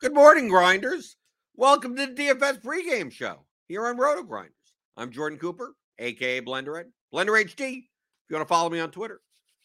[0.00, 1.16] Good morning, grinders.
[1.56, 4.54] Welcome to the DFS pregame show here on Roto Grinders.
[4.96, 7.80] I'm Jordan Cooper, aka Blender Ed, Blender HD.
[7.80, 7.84] If
[8.30, 9.20] you want to follow me on Twitter,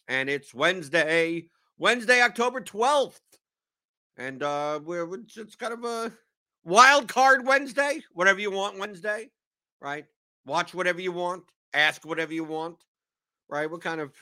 [0.08, 1.48] and it's Wednesday,
[1.78, 3.18] Wednesday, October 12th,
[4.18, 6.12] and uh, we're it's kind of a
[6.64, 8.02] wild card Wednesday.
[8.12, 9.30] Whatever you want Wednesday,
[9.80, 10.04] right?
[10.44, 12.76] Watch whatever you want, ask whatever you want,
[13.48, 13.70] right?
[13.70, 14.12] We're kind of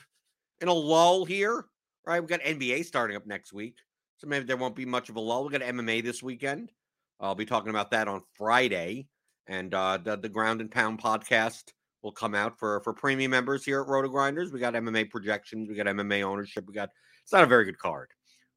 [0.61, 1.65] in a lull here,
[2.05, 2.21] right?
[2.21, 3.75] We've got NBA starting up next week.
[4.17, 5.45] So maybe there won't be much of a lull.
[5.45, 6.71] We got MMA this weekend.
[7.19, 9.07] I'll be talking about that on Friday.
[9.47, 11.63] And uh, the, the Ground and Pound podcast
[12.01, 14.51] will come out for, for premium members here at Roto Grinders.
[14.51, 15.69] We got MMA projections.
[15.69, 16.65] We got MMA ownership.
[16.67, 16.89] We got,
[17.23, 18.09] it's not a very good card,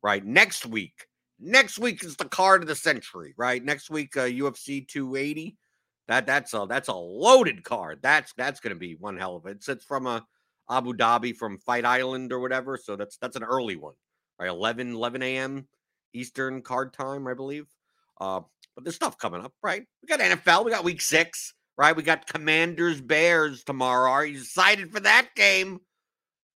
[0.03, 0.25] right?
[0.25, 1.07] Next week,
[1.41, 3.63] next week is the card of the century, right?
[3.65, 5.57] Next week, uh, UFC 280.
[6.07, 7.99] That that's a that's a loaded card.
[8.01, 9.57] That's that's going to be one hell of it.
[9.57, 10.25] It's, it's from a
[10.71, 12.79] Abu Dhabi from Fight Island or whatever.
[12.83, 13.93] So that's that's an early one
[14.39, 14.49] right?
[14.49, 15.69] 11, 11 a.m.
[16.15, 17.67] Eastern card time, I believe.
[18.21, 18.41] Uh,
[18.75, 19.85] but there's stuff coming up, right?
[20.03, 21.97] We got NFL, we got week six, right?
[21.97, 24.11] We got Commanders Bears tomorrow.
[24.11, 25.81] Are you excited for that game?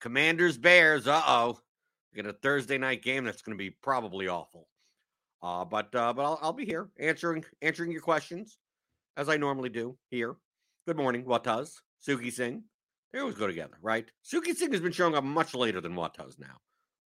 [0.01, 1.59] Commanders Bears, uh oh.
[2.13, 4.67] We got a Thursday night game that's going to be probably awful.
[5.41, 8.57] Uh, but uh, but I'll, I'll be here answering answering your questions
[9.17, 10.35] as I normally do here.
[10.85, 11.73] Good morning, Wataz,
[12.07, 12.63] Suki Singh.
[13.11, 14.05] They always go together, right?
[14.23, 16.57] Suki Singh has been showing up much later than Wataz now.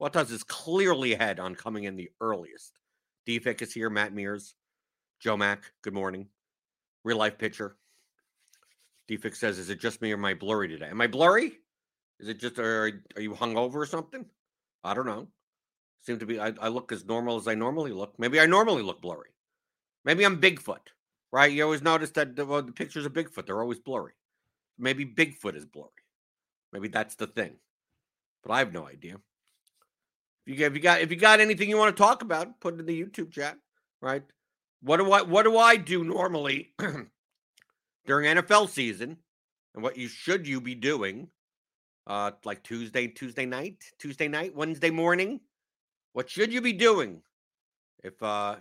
[0.01, 2.79] Wataz is clearly ahead on coming in the earliest.
[3.27, 3.89] DFIC is here.
[3.89, 4.55] Matt Mears.
[5.19, 6.27] Joe Mack, good morning.
[7.03, 7.77] Real life pitcher.
[9.09, 10.89] DFIC says, Is it just me or am I blurry today?
[10.89, 11.53] Am I blurry?
[12.19, 14.25] Is it just, are, are you hungover or something?
[14.83, 15.27] I don't know.
[16.01, 18.17] Seem to be, I, I look as normal as I normally look.
[18.19, 19.29] Maybe I normally look blurry.
[20.03, 20.91] Maybe I'm Bigfoot,
[21.31, 21.51] right?
[21.51, 24.13] You always notice that the, well, the pictures of Bigfoot, they're always blurry.
[24.77, 25.89] Maybe Bigfoot is blurry.
[26.71, 27.55] Maybe that's the thing.
[28.43, 29.17] But I have no idea.
[30.45, 32.75] If you, if you got if you got anything you want to talk about, put
[32.75, 33.57] it in the YouTube chat.
[34.01, 34.23] Right?
[34.81, 36.73] What do I what do I do normally
[38.05, 39.17] during NFL season?
[39.73, 41.29] And what you should you be doing?
[42.07, 45.39] Uh, like Tuesday, Tuesday night, Tuesday night, Wednesday morning.
[46.13, 47.23] What should you be doing
[48.03, 48.57] if uh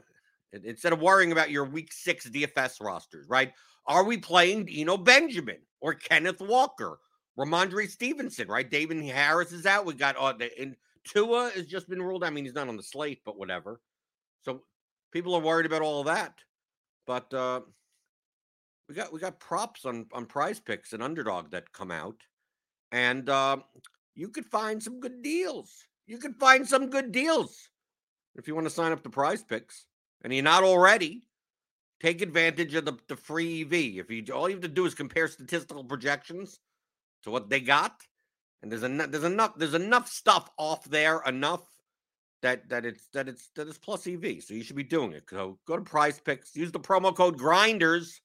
[0.53, 3.53] instead of worrying about your week six DFS rosters, right?
[3.87, 6.99] Are we playing Eno Benjamin or Kenneth Walker,
[7.39, 8.69] Rhamondre Stevenson, right?
[8.69, 9.85] Damien Harris is out.
[9.85, 12.25] We got uh, the in, Tua has just been ruled.
[12.25, 13.81] I mean, he's not on the slate, but whatever.
[14.45, 14.63] So
[15.13, 16.35] people are worried about all of that.
[17.07, 17.61] But uh,
[18.89, 22.17] we got we got props on on Prize Picks and Underdog that come out,
[22.93, 23.59] and uh,
[24.15, 25.87] you could find some good deals.
[26.07, 27.69] You could find some good deals
[28.37, 29.87] if you want to sign up to Prize Picks,
[30.23, 31.23] and you're not already.
[32.01, 33.73] Take advantage of the, the free EV.
[33.99, 36.59] If you all you have to do is compare statistical projections
[37.23, 38.03] to what they got,
[38.65, 41.61] and there's enough there's enough there's enough stuff off there enough
[42.41, 44.43] that that it's that it's that it's plus EV.
[44.43, 45.25] So you should be doing it.
[45.29, 48.23] So go to Prize Picks, use the promo code Grinders.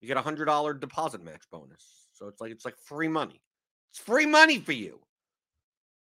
[0.00, 1.84] You get a hundred dollar deposit match bonus.
[2.12, 3.42] So it's like it's like free money.
[3.90, 5.00] It's free money for you.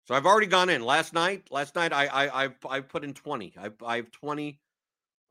[0.09, 1.47] So I've already gone in last night.
[1.49, 3.53] Last night I I I, I put in twenty.
[3.57, 4.59] I I have twenty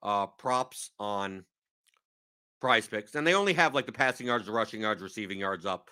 [0.02, 1.44] uh props on
[2.62, 5.66] prize picks, and they only have like the passing yards, the rushing yards, receiving yards
[5.66, 5.90] up.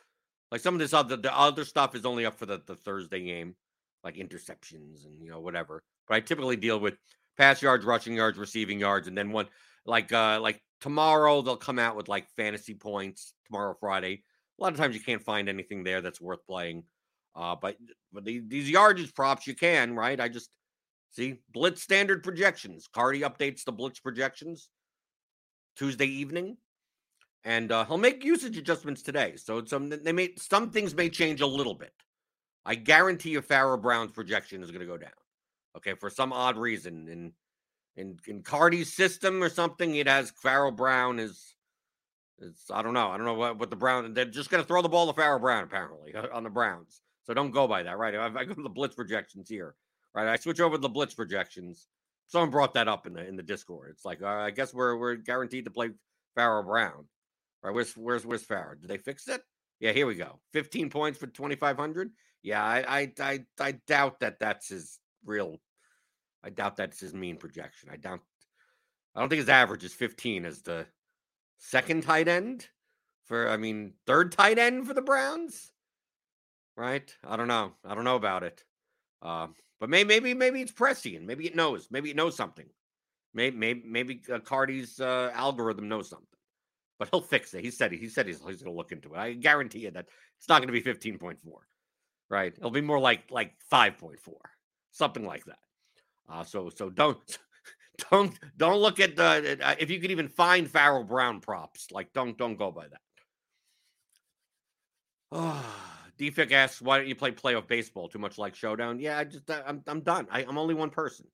[0.51, 3.23] Like some of this other the other stuff is only up for the, the Thursday
[3.23, 3.55] game,
[4.03, 5.83] like interceptions and you know whatever.
[6.09, 6.97] But I typically deal with
[7.37, 9.47] pass yards, rushing yards, receiving yards, and then one
[9.85, 14.23] like uh like tomorrow they'll come out with like fantasy points tomorrow Friday.
[14.59, 16.85] A lot of times you can't find anything there that's worth playing.
[17.35, 17.77] Uh, but
[18.13, 20.21] but the, these yardage props you can right.
[20.21, 20.51] I just
[21.11, 22.89] see blitz standard projections.
[22.93, 24.69] Cardi updates the blitz projections
[25.77, 26.57] Tuesday evening,
[27.49, 29.33] and uh, he'll make usage adjustments today.
[29.37, 31.95] So some they may some things may change a little bit.
[32.67, 35.11] I guarantee you, Pharaoh Brown's projection is going to go down.
[35.75, 37.33] Okay, for some odd reason, in
[37.97, 41.55] in in Cardi's system or something, it has Pharaoh Brown is.
[42.39, 43.09] It's I don't know.
[43.09, 44.13] I don't know what, what the Brown.
[44.13, 47.01] They're just going to throw the ball to Pharaoh Brown apparently on the Browns.
[47.25, 48.15] So don't go by that, right?
[48.15, 49.75] I, I go to the blitz projections here,
[50.15, 50.29] right?
[50.29, 51.87] I switch over to the blitz projections.
[52.27, 53.89] Someone brought that up in the in the Discord.
[53.91, 55.91] It's like uh, I guess we're we're guaranteed to play
[56.35, 57.07] Pharaoh Brown,
[57.63, 57.75] right?
[57.75, 58.75] Where's where's where's Pharaoh?
[58.81, 59.41] Did they fix it?
[59.81, 60.41] Yeah, here we go.
[60.53, 62.11] Fifteen points for twenty five hundred.
[62.43, 65.59] Yeah, I, I I I doubt that that's his real.
[66.43, 67.91] I doubt that's his mean projection.
[67.93, 68.21] I doubt.
[69.15, 70.87] I don't think his average is fifteen as the
[71.59, 72.69] second tight end
[73.27, 73.49] for.
[73.49, 75.73] I mean, third tight end for the Browns
[76.79, 77.13] right?
[77.27, 77.73] I don't know.
[77.85, 78.65] I don't know about it.
[79.21, 79.49] Uh,
[79.81, 81.27] but maybe, maybe, maybe it's prescient.
[81.27, 81.89] Maybe it knows.
[81.91, 82.67] Maybe it knows something.
[83.35, 86.27] Maybe, maybe, maybe uh, Cardi's uh, algorithm knows something.
[86.99, 87.65] But he'll fix it.
[87.65, 89.19] He said he said he's, he's going to look into it.
[89.19, 90.07] I guarantee you that
[90.39, 91.61] it's not going to be fifteen point four,
[92.29, 92.53] right?
[92.57, 94.41] It'll be more like like five point four,
[94.91, 95.59] something like that.
[96.29, 97.19] Uh, so so don't
[98.11, 101.89] don't don't look at the uh, if you could even find Pharaoh Brown props.
[101.93, 103.01] Like don't don't go by that.
[105.31, 105.89] Oh.
[106.19, 108.09] Defik asks, "Why don't you play playoff baseball?
[108.09, 110.27] Too much like Showdown?" Yeah, I just I'm I'm done.
[110.31, 111.27] I, I, am only one person.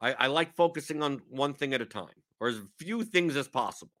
[0.00, 3.48] I, I like focusing on one thing at a time, or as few things as
[3.48, 3.92] possible.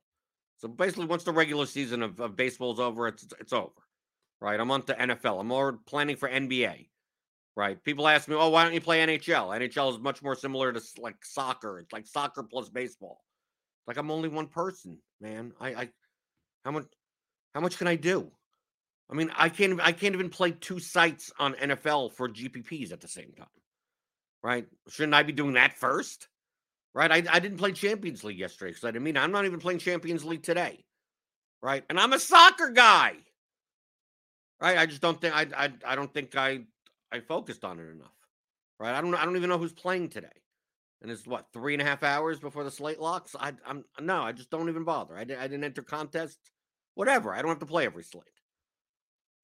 [0.60, 3.72] So basically, once the regular season of, of baseball is over, it's it's over.
[4.42, 4.60] Right?
[4.60, 5.40] I'm on to NFL.
[5.40, 6.88] I'm more planning for NBA.
[7.56, 7.82] Right?
[7.82, 10.80] People ask me, "Oh, why don't you play NHL?" NHL is much more similar to
[10.98, 11.78] like soccer.
[11.78, 13.22] It's like soccer plus baseball.
[13.80, 15.52] It's like I'm only one person, man.
[15.58, 15.88] I, I
[16.64, 16.86] how much
[17.54, 18.30] how much can I do?
[19.10, 23.00] I mean, I can't I can't even play two sites on NFL for GPPs at
[23.00, 23.46] the same time.
[24.42, 24.66] Right?
[24.88, 26.28] Shouldn't I be doing that first?
[26.94, 27.10] Right?
[27.10, 29.78] I, I didn't play Champions League yesterday because I didn't mean I'm not even playing
[29.78, 30.84] Champions League today.
[31.62, 31.84] Right?
[31.88, 33.14] And I'm a soccer guy.
[34.60, 34.78] Right?
[34.78, 36.60] I just don't think I I, I don't think I
[37.12, 38.08] I focused on it enough.
[38.78, 38.94] Right?
[38.94, 40.28] I don't I don't even know who's playing today.
[41.02, 43.34] And it's what three and a half hours before the slate locks.
[43.38, 45.16] I, I'm no, I just don't even bother.
[45.16, 46.38] I, I didn't enter contest.
[46.94, 47.32] Whatever.
[47.32, 48.24] I don't have to play every slate.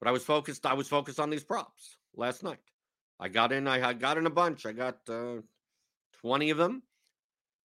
[0.00, 0.66] But I was focused.
[0.66, 2.58] I was focused on these props last night.
[3.18, 3.66] I got in.
[3.66, 4.66] I, got in a bunch.
[4.66, 5.36] I got uh,
[6.20, 6.82] twenty of them,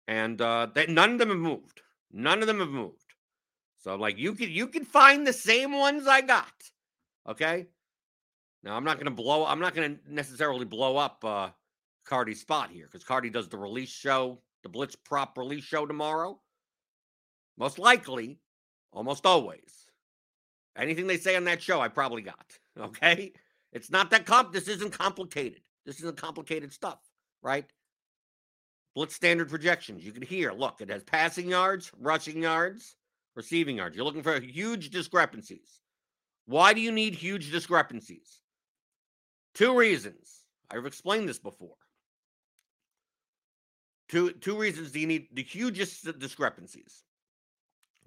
[0.09, 1.81] and uh, they, none of them have moved.
[2.11, 3.13] None of them have moved.
[3.77, 6.51] So like you can you can find the same ones I got.
[7.29, 7.67] Okay.
[8.63, 9.45] Now I'm not to blow.
[9.45, 11.50] I'm not to necessarily blow up uh,
[12.06, 16.39] Cardi's spot here because Cardi does the release show, the Blitz prop release show tomorrow.
[17.56, 18.39] Most likely,
[18.91, 19.85] almost always,
[20.75, 22.35] Anything they say on that show, I probably got.
[22.79, 23.33] Okay.
[23.73, 24.53] It's not that comp.
[24.53, 25.59] This isn't complicated.
[25.85, 27.00] This isn't complicated stuff,
[27.41, 27.66] right?
[28.95, 30.03] Blitz standard projections.
[30.03, 32.95] You can hear, look, it has passing yards, rushing yards,
[33.35, 33.95] receiving yards.
[33.95, 35.79] You're looking for huge discrepancies.
[36.45, 38.41] Why do you need huge discrepancies?
[39.53, 40.45] Two reasons.
[40.71, 41.75] I've explained this before.
[44.09, 47.03] Two, two reasons do you need the hugest discrepancies.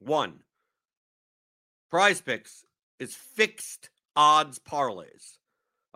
[0.01, 0.41] One,
[1.91, 2.65] Prize Picks
[2.99, 5.39] is fixed odds parlays.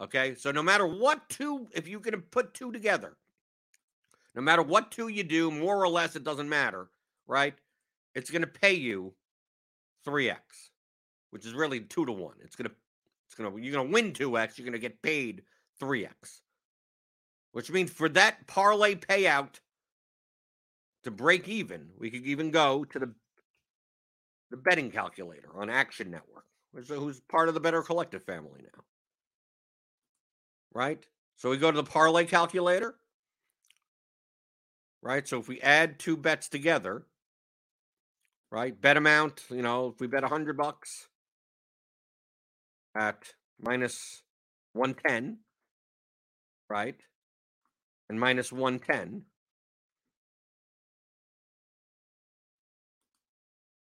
[0.01, 0.35] Okay.
[0.35, 3.17] So no matter what two, if you can put two together,
[4.37, 6.89] no matter what two you do, more or less, it doesn't matter,
[7.27, 7.55] right?
[8.15, 9.15] It's going to pay you
[10.07, 10.37] 3x,
[11.31, 12.35] which is really two to one.
[12.45, 12.77] It's going to,
[13.27, 15.43] it's going to, you're going to win 2x, you're going to get paid
[15.83, 16.41] 3x,
[17.53, 19.61] which means for that parlay payout
[21.05, 23.13] to break even, we could even go to the
[24.51, 28.85] the betting calculator on Action Network, which who's part of the Better Collective family now.
[30.73, 31.05] Right?
[31.37, 32.95] So we go to the parlay calculator.
[35.03, 35.27] Right?
[35.27, 37.05] So if we add two bets together,
[38.51, 38.79] right?
[38.81, 41.09] Bet amount, you know, if we bet 100 bucks
[42.97, 44.23] at minus
[44.73, 45.39] 110,
[46.69, 46.97] right?
[48.09, 49.23] And minus 110,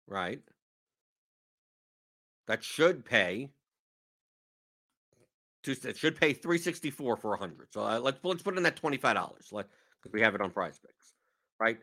[0.06, 0.40] right?
[2.46, 3.50] that should pay
[5.68, 7.72] it should pay 364 for 100.
[7.72, 9.52] So uh, let's let's put in that $25.
[9.52, 9.66] Let
[10.00, 10.95] because we have it on prize picks,
[11.60, 11.78] right?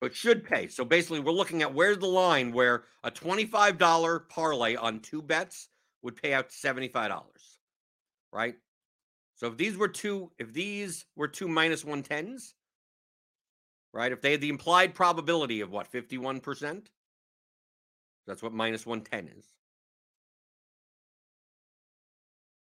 [0.00, 0.68] But should pay.
[0.68, 5.68] So basically, we're looking at where's the line where a $25 parlay on two bets
[6.02, 7.22] would pay out $75,
[8.32, 8.54] right?
[9.36, 12.52] So if these were two, if these were two minus 110s,
[13.92, 14.12] right?
[14.12, 16.86] If they had the implied probability of what, 51%?
[18.26, 19.44] That's what minus 110 is.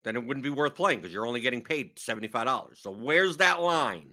[0.04, 2.78] Then it wouldn't be worth playing because you're only getting paid $75.
[2.78, 4.12] So where's that line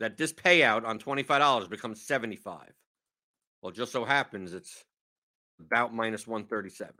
[0.00, 2.72] that this payout on $25 becomes 75?
[3.62, 4.84] Well, just so happens it's
[5.60, 6.94] about minus 137.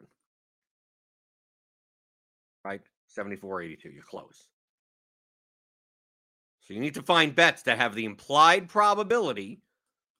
[2.64, 2.83] Right?
[3.19, 3.85] 74.82.
[3.85, 4.47] You're close.
[6.61, 9.62] So you need to find bets that have the implied probability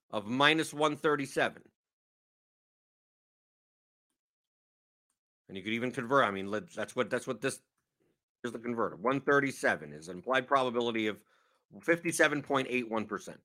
[0.09, 1.61] of minus 137.
[5.47, 6.25] And you could even convert.
[6.25, 7.59] I mean, that's what that's what this
[8.43, 8.95] is the converter.
[8.95, 11.17] 137 is an implied probability of
[11.79, 13.35] 57.81%.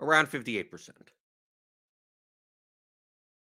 [0.00, 0.90] Around 58%.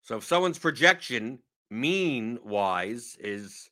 [0.03, 1.39] So if someone's projection
[1.71, 3.69] mean wise is,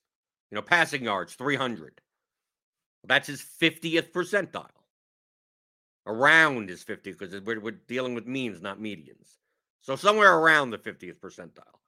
[0.51, 2.01] you know, passing yards 300,
[3.05, 4.69] that's his 50th percentile.
[6.07, 9.39] Around is 50 because we're, we're dealing with means, not medians.
[9.81, 11.81] So somewhere around the 50th percentile.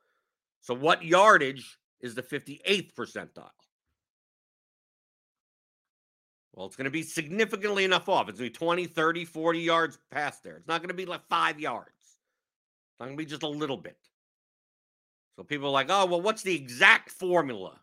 [0.61, 3.51] So, what yardage is the 58th percentile?
[6.59, 8.29] Well, it's going to be significantly enough off.
[8.29, 10.57] It's going to be 20, 30, 40 yards past there.
[10.57, 11.93] It's not going to be like five yards.
[12.01, 13.97] It's not going to be just a little bit.
[15.37, 17.79] So people are like, oh, well, what's the exact formula?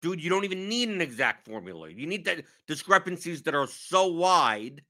[0.00, 1.90] Dude, you don't even need an exact formula.
[1.90, 4.80] You need the discrepancies that are so wide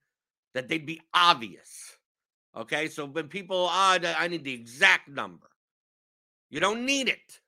[0.54, 1.96] that they'd be obvious.
[2.56, 5.48] Okay, so when people, ah, oh, I need the exact number.
[6.50, 7.40] You don't need it.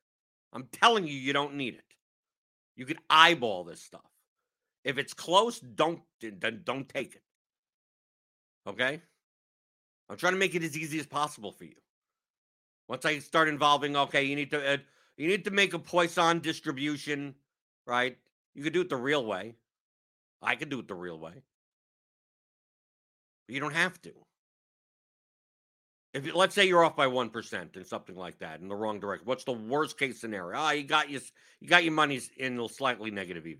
[0.52, 1.94] I'm telling you, you don't need it.
[2.74, 4.09] You can eyeball this stuff.
[4.84, 7.22] If it's close, don't then don't take it.
[8.66, 9.00] Okay?
[10.08, 11.76] I'm trying to make it as easy as possible for you.
[12.88, 14.76] Once I start involving, okay, you need to uh,
[15.16, 17.34] you need to make a Poisson distribution,
[17.86, 18.16] right?
[18.54, 19.54] You could do it the real way.
[20.42, 21.42] I could do it the real way.
[23.46, 24.12] But you don't have to
[26.12, 28.98] if let's say you're off by one percent and something like that in the wrong
[28.98, 30.58] direction, what's the worst case scenario?
[30.58, 31.20] Ah, you got you
[31.60, 33.58] you got your money's in a slightly negative EV.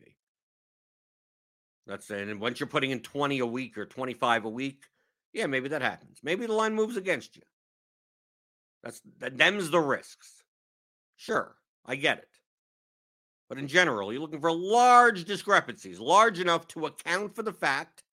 [1.87, 2.11] That's.
[2.11, 4.85] And once you're putting in 20 a week or 25 a week,
[5.33, 6.19] yeah, maybe that happens.
[6.23, 7.43] Maybe the line moves against you.
[8.83, 10.43] That's that them's the risks.
[11.17, 12.29] Sure, I get it.
[13.49, 18.05] But in general, you're looking for large discrepancies, large enough to account for the fact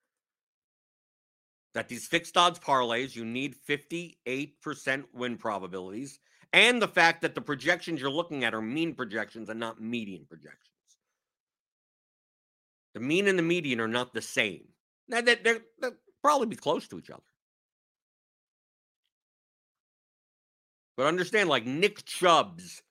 [1.76, 6.20] that these fixed odds parlays, you need 58% win probabilities,
[6.52, 10.26] and the fact that the projections you're looking at are mean projections and not median
[10.28, 10.77] projections.
[12.98, 14.64] The mean and the median are not the same.
[15.08, 15.92] Now, they're, they're, they'll
[16.24, 17.22] probably be close to each other.
[20.96, 22.82] But understand, like Nick Chubb's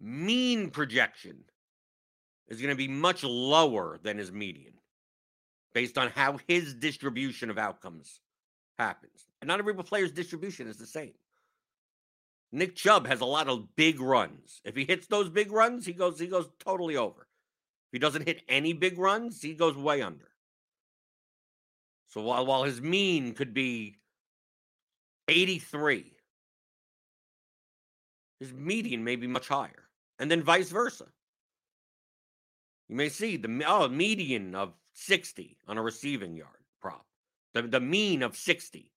[0.00, 1.44] mean projection
[2.48, 4.72] is going to be much lower than his median
[5.74, 8.22] based on how his distribution of outcomes
[8.78, 9.26] happens.
[9.42, 11.12] And not every player's distribution is the same.
[12.50, 14.62] Nick Chubb has a lot of big runs.
[14.64, 17.27] If he hits those big runs, he goes he goes totally over.
[17.88, 20.28] If he doesn't hit any big runs, he goes way under.
[22.08, 23.96] So while while his mean could be
[25.28, 26.12] 83,
[28.40, 29.88] his median may be much higher.
[30.18, 31.06] And then vice versa.
[32.88, 37.06] You may see the oh, median of 60 on a receiving yard prop.
[37.54, 38.90] The, the mean of 60.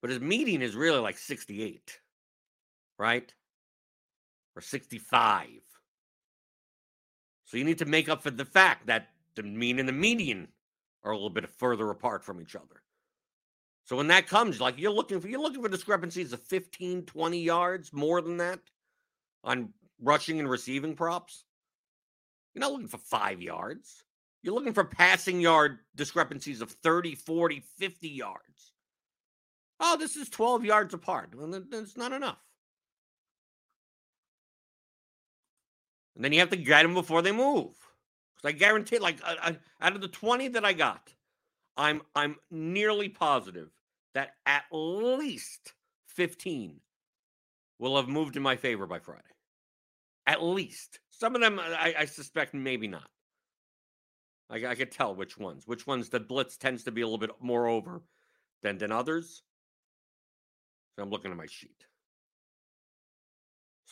[0.00, 2.00] But his median is really like 68,
[2.98, 3.32] right?
[4.56, 5.48] Or 65.
[7.44, 10.48] So you need to make up for the fact that the mean and the median
[11.02, 12.82] are a little bit further apart from each other.
[13.84, 17.38] So when that comes, like you're looking for you're looking for discrepancies of 15, 20
[17.38, 18.60] yards more than that
[19.42, 19.70] on
[20.00, 21.44] rushing and receiving props.
[22.54, 24.04] You're not looking for five yards.
[24.42, 28.72] You're looking for passing yard discrepancies of 30, 40, 50 yards.
[29.80, 31.34] Oh, this is 12 yards apart.
[31.34, 32.38] Well, that's not enough.
[36.14, 37.74] And then you have to get them before they move.
[38.36, 39.36] Because I guarantee, like, I,
[39.80, 41.12] I, out of the 20 that I got,
[41.76, 43.70] I'm I'm nearly positive
[44.14, 45.72] that at least
[46.06, 46.80] 15
[47.78, 49.22] will have moved in my favor by Friday.
[50.26, 51.00] At least.
[51.10, 53.08] Some of them, I, I suspect, maybe not.
[54.48, 55.66] I, I could tell which ones.
[55.66, 58.02] Which ones the blitz tends to be a little bit more over
[58.62, 59.42] than than others.
[60.94, 61.84] So I'm looking at my sheet.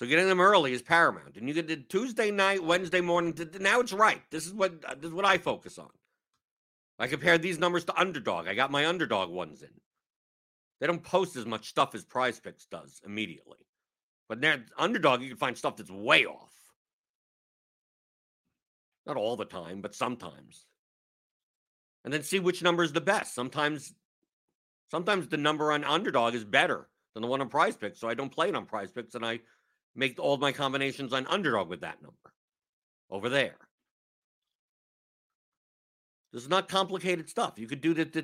[0.03, 1.37] So getting them early is paramount.
[1.37, 3.35] And you get the Tuesday night, Wednesday morning.
[3.35, 4.21] To, now it's right.
[4.33, 5.91] This is what uh, this is what I focus on.
[6.99, 8.49] I compared these numbers to underdog.
[8.49, 9.69] I got my underdog ones in.
[10.81, 13.59] They don't post as much stuff as Prize Picks does immediately.
[14.29, 16.53] But there, underdog, you can find stuff that's way off.
[19.07, 20.67] Not all the time, but sometimes.
[22.05, 23.37] And then see which number is the best.
[23.37, 23.95] Sometimes,
[24.91, 28.15] sometimes the number on underdog is better than the one on Prize Picks, so I
[28.15, 29.39] don't play it on Prize Picks, and I
[29.95, 32.17] make all my combinations on underdog with that number
[33.11, 33.57] over there.
[36.33, 37.59] This is not complicated stuff.
[37.59, 38.15] You could do that.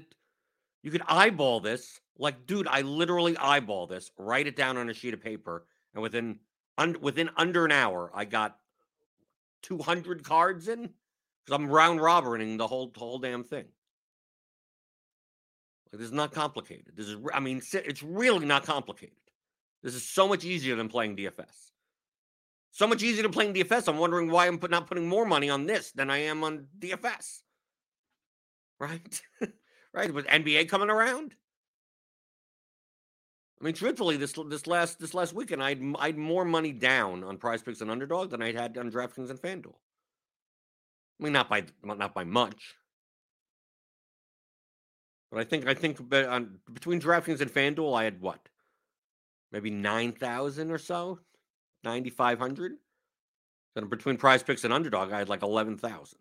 [0.82, 2.00] You could eyeball this.
[2.16, 4.10] Like, dude, I literally eyeball this.
[4.16, 6.38] Write it down on a sheet of paper, and within
[6.78, 8.56] un, within under an hour, I got
[9.62, 13.66] 200 cards in because I'm round robining the whole the whole damn thing.
[15.92, 16.94] Like, this is not complicated.
[16.96, 19.16] This is, I mean, it's really not complicated.
[19.82, 21.70] This is so much easier than playing DFS.
[22.70, 23.88] So much easier than playing DFS.
[23.88, 27.40] I'm wondering why I'm not putting more money on this than I am on DFS.
[28.78, 29.22] Right?
[29.92, 30.12] right?
[30.12, 31.34] With NBA coming around.
[33.60, 37.38] I mean, truthfully, this this last this last weekend, I'd I'd more money down on
[37.38, 39.74] Prize Picks and Underdog than I'd had on DraftKings and FanDuel.
[41.18, 42.76] I mean, not by not by much,
[45.32, 48.48] but I think I think on, um, between DraftKings and FanDuel, I had what,
[49.52, 51.20] maybe nine thousand or so,
[51.84, 52.72] ninety five hundred.
[53.74, 56.18] Then between Prize Picks and Underdog, I had like eleven thousand.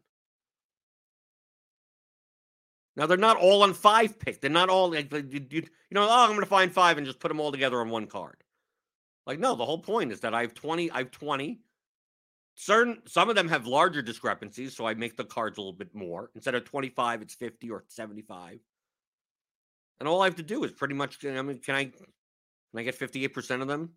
[2.95, 4.41] Now they're not all on five pick.
[4.41, 6.07] They're not all like you, you, know.
[6.09, 8.43] Oh, I'm going to find five and just put them all together on one card.
[9.27, 10.89] Like no, the whole point is that I have twenty.
[10.89, 11.59] I have twenty.
[12.55, 15.93] Certain some of them have larger discrepancies, so I make the cards a little bit
[15.93, 16.31] more.
[16.33, 18.59] Instead of twenty five, it's fifty or seventy five.
[19.99, 21.23] And all I have to do is pretty much.
[21.23, 21.91] I mean, can I
[22.71, 23.91] can I get fifty eight percent of them?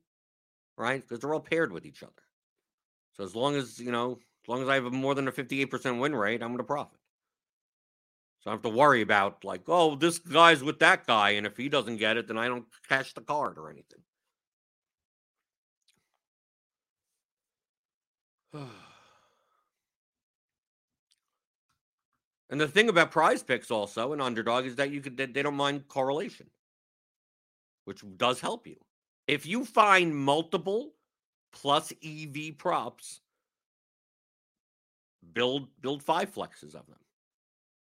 [0.77, 2.13] Right, because they're all paired with each other.
[3.13, 5.61] So as long as you know, as long as I have more than a fifty
[5.61, 6.99] eight percent win rate, I'm going to profit.
[8.41, 11.57] So I have to worry about like, oh, this guy's with that guy, and if
[11.57, 14.01] he doesn't get it, then I don't cash the card or anything.
[22.51, 25.55] and the thing about prize picks also and underdog is that you could they don't
[25.55, 26.47] mind correlation,
[27.91, 28.77] which does help you.
[29.27, 30.93] If you find multiple
[31.53, 33.21] plus EV props,
[35.33, 37.01] build build five flexes of them.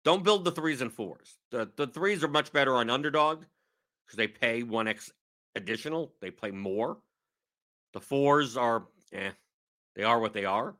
[0.04, 1.38] Don't build the threes and fours.
[1.52, 3.44] The the threes are much better on underdog
[4.04, 5.12] because they pay one X
[5.54, 6.12] additional.
[6.20, 6.98] They play more.
[7.92, 9.30] The fours are eh,
[9.94, 10.74] they are what they are.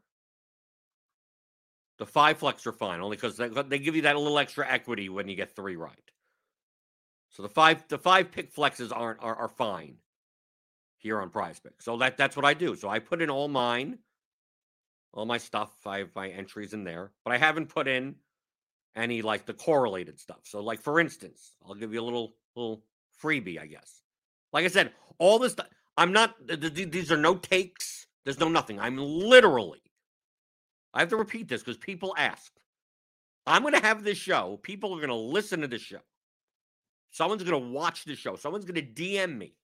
[1.98, 5.08] The five flex are fine, only because they, they give you that little extra equity
[5.08, 6.11] when you get three right.
[7.32, 9.96] So the five the five pick flexes aren't are, are fine
[10.98, 11.82] here on Prize Pick.
[11.82, 12.76] So that that's what I do.
[12.76, 13.98] So I put in all mine,
[15.12, 15.70] all my stuff.
[15.86, 18.16] I have my entries in there, but I haven't put in
[18.94, 20.40] any like the correlated stuff.
[20.44, 22.84] So, like for instance, I'll give you a little little
[23.22, 24.02] freebie, I guess.
[24.52, 25.56] Like I said, all this
[25.96, 26.34] I'm not.
[26.46, 28.06] These are no takes.
[28.24, 28.78] There's no nothing.
[28.80, 29.82] I'm literally.
[30.94, 32.52] I have to repeat this because people ask.
[33.46, 34.60] I'm going to have this show.
[34.62, 35.98] People are going to listen to this show.
[37.12, 38.36] Someone's going to watch the show.
[38.36, 39.54] Someone's going to DM me.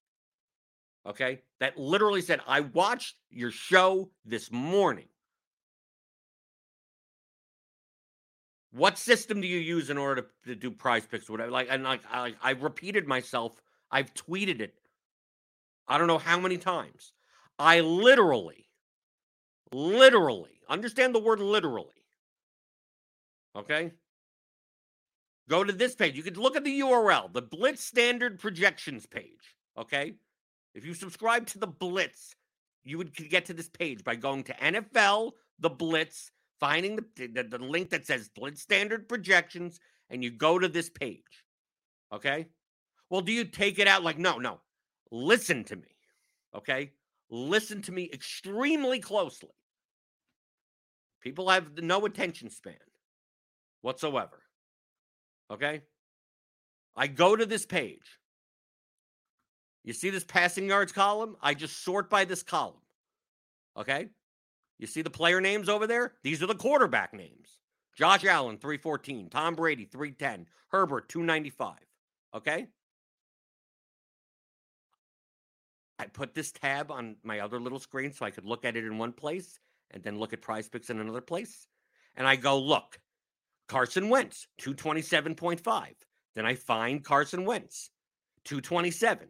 [1.07, 5.09] Okay, that literally said, "I watched your show this morning."
[8.71, 11.51] What system do you use in order to, to do prize picks or whatever?
[11.51, 13.63] Like, and like, I, I repeated myself.
[13.91, 14.75] I've tweeted it.
[15.89, 17.13] I don't know how many times.
[17.59, 18.69] I literally,
[19.73, 22.05] literally understand the word literally.
[23.57, 23.93] Okay.
[25.49, 26.15] Go to this page.
[26.15, 29.57] You can look at the URL, the Blitz Standard Projections page.
[29.79, 30.15] Okay.
[30.75, 32.35] If you subscribe to the Blitz,
[32.85, 36.31] you would get to this page by going to NFL, the Blitz,
[36.61, 39.81] finding the, the, the link that says Blitz Standard Projections,
[40.11, 41.45] and you go to this page.
[42.13, 42.47] Okay.
[43.11, 44.03] Well, do you take it out?
[44.03, 44.61] Like, no, no.
[45.11, 45.97] Listen to me.
[46.55, 46.93] Okay.
[47.31, 49.51] Listen to me extremely closely.
[51.23, 52.77] People have no attention span
[53.81, 54.43] whatsoever.
[55.51, 55.83] Okay.
[56.97, 58.19] I go to this page.
[59.85, 61.37] You see this passing yards column?
[61.41, 62.83] I just sort by this column.
[63.77, 64.09] Okay.
[64.79, 66.13] You see the player names over there?
[66.23, 67.59] These are the quarterback names.
[67.97, 69.29] Josh Allen, 314.
[69.31, 70.47] Tom Brady, 310.
[70.69, 71.77] Herbert, 295.
[72.35, 72.67] Okay?
[75.99, 78.85] I put this tab on my other little screen so I could look at it
[78.85, 79.59] in one place
[79.91, 81.67] and then look at prize picks in another place.
[82.15, 83.01] And I go, look,
[83.69, 85.87] Carson Wentz, 227.5.
[86.35, 87.91] Then I find Carson Wentz,
[88.45, 89.29] 227.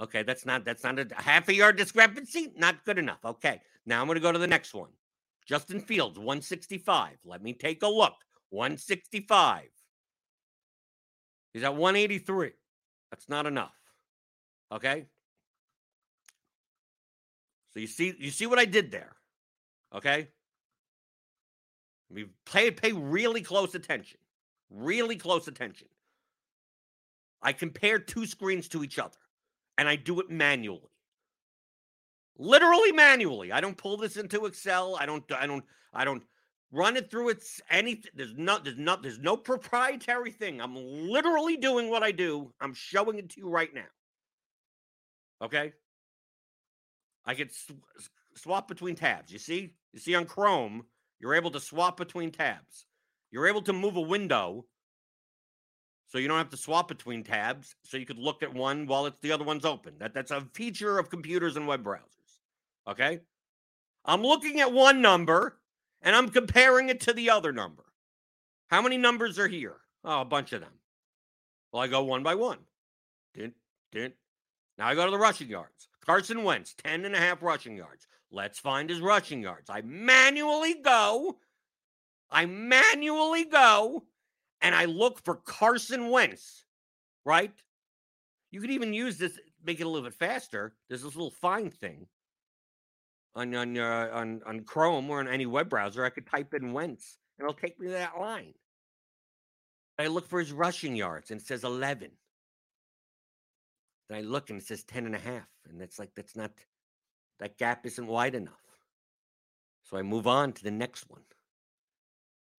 [0.00, 2.52] Okay, that's not that's not a half a yard discrepancy.
[2.56, 3.24] Not good enough.
[3.24, 4.88] Okay, now I'm going to go to the next one.
[5.46, 7.18] Justin Fields, 165.
[7.24, 8.14] Let me take a look.
[8.50, 9.64] 165.
[11.52, 12.52] He's at 183.
[13.10, 13.74] That's not enough.
[14.70, 15.06] Okay.
[17.72, 19.16] So you see, you see what I did there.
[19.94, 20.28] Okay.
[22.12, 24.18] We pay pay really close attention.
[24.70, 25.88] Really close attention.
[27.42, 29.18] I compare two screens to each other
[29.78, 30.90] and I do it manually.
[32.38, 33.52] Literally manually.
[33.52, 34.96] I don't pull this into Excel.
[34.96, 36.22] I don't I don't I don't
[36.70, 38.10] run it through its anything.
[38.14, 40.60] There's not there's not there's no proprietary thing.
[40.60, 42.52] I'm literally doing what I do.
[42.60, 43.82] I'm showing it to you right now.
[45.42, 45.72] Okay?
[47.24, 47.72] I could sw-
[48.34, 49.32] swap between tabs.
[49.32, 49.74] You see?
[49.92, 50.84] You see on Chrome,
[51.22, 52.84] you're able to swap between tabs.
[53.30, 54.66] You're able to move a window
[56.08, 57.74] so you don't have to swap between tabs.
[57.84, 59.94] So you could look at one while it's the other one's open.
[59.98, 62.40] That that's a feature of computers and web browsers.
[62.86, 63.20] Okay?
[64.04, 65.60] I'm looking at one number
[66.02, 67.84] and I'm comparing it to the other number.
[68.68, 69.76] How many numbers are here?
[70.04, 70.72] Oh, a bunch of them.
[71.72, 72.58] Well, I go one by one.
[73.34, 73.54] Didn't.
[74.78, 75.88] Now I go to the rushing yards.
[76.04, 78.06] Carson Wentz, 10 and a half rushing yards.
[78.32, 79.70] Let's find his rushing yards.
[79.70, 81.38] I manually go.
[82.30, 84.04] I manually go
[84.62, 86.64] and I look for Carson Wentz,
[87.26, 87.52] right?
[88.50, 90.74] You could even use this, make it a little bit faster.
[90.88, 92.06] There's this little find thing
[93.34, 96.04] on on uh, on on Chrome or on any web browser.
[96.04, 98.54] I could type in Wentz and it'll take me to that line.
[99.98, 102.10] I look for his rushing yards and it says 11.
[104.08, 105.48] Then I look and it says 10 and a half.
[105.68, 106.50] And that's like, that's not,
[107.42, 108.54] that gap isn't wide enough.
[109.82, 111.22] So I move on to the next one.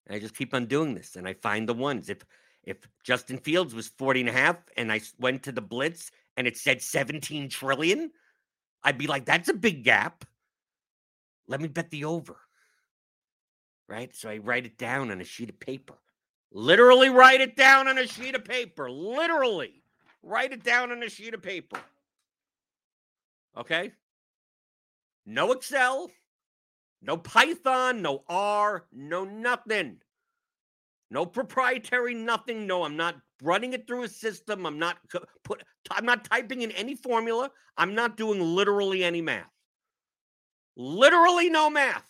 [0.06, 2.10] And I just keep on doing this and I find the ones.
[2.10, 2.18] If
[2.64, 6.46] if Justin Fields was 40 and a half and I went to the blitz and
[6.46, 8.10] it said 17 trillion,
[8.82, 10.24] I'd be like, that's a big gap.
[11.48, 12.36] Let me bet the over.
[13.88, 14.14] Right?
[14.14, 15.94] So I write it down on a sheet of paper.
[16.52, 18.90] Literally write it down on a sheet of paper.
[18.90, 19.82] Literally
[20.22, 21.80] write it down on a sheet of paper.
[23.56, 23.92] Okay?
[25.26, 26.10] No Excel,
[27.02, 29.98] no Python, no R, no nothing.
[31.10, 32.66] No proprietary nothing.
[32.66, 34.66] No, I'm not running it through a system.
[34.66, 34.96] I'm not
[35.44, 37.50] put I'm not typing in any formula.
[37.76, 39.50] I'm not doing literally any math.
[40.76, 42.06] Literally no math.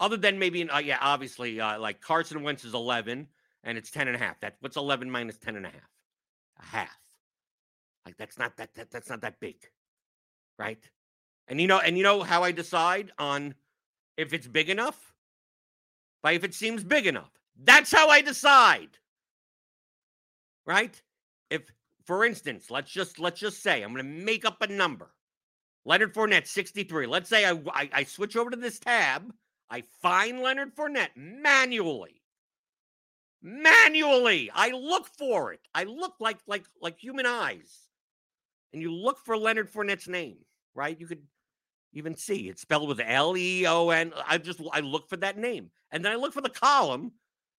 [0.00, 3.28] Other than maybe, uh, yeah, obviously, uh, like Carson Wentz is 11
[3.64, 4.40] and it's 10 and a half.
[4.40, 5.90] That, what's 11 minus 10 and a half?
[6.58, 6.98] A half.
[8.06, 9.56] Like that's not that, that that's not that big.
[10.58, 10.82] Right?
[11.50, 13.54] And you know, and you know how I decide on
[14.16, 15.12] if it's big enough?
[16.22, 17.32] By if it seems big enough.
[17.62, 18.90] That's how I decide.
[20.64, 21.02] Right?
[21.50, 21.62] If,
[22.04, 25.10] for instance, let's just let's just say I'm to make up a number.
[25.84, 27.06] Leonard Fournette, 63.
[27.06, 29.32] Let's say I, I, I switch over to this tab.
[29.70, 32.22] I find Leonard Fournette manually.
[33.42, 35.60] Manually, I look for it.
[35.74, 37.88] I look like like like human eyes,
[38.72, 40.36] and you look for Leonard Fournette's name,
[40.74, 41.00] right?
[41.00, 41.22] You could
[41.92, 44.12] even see it's spelled with L E O N.
[44.26, 47.12] I just I look for that name, and then I look for the column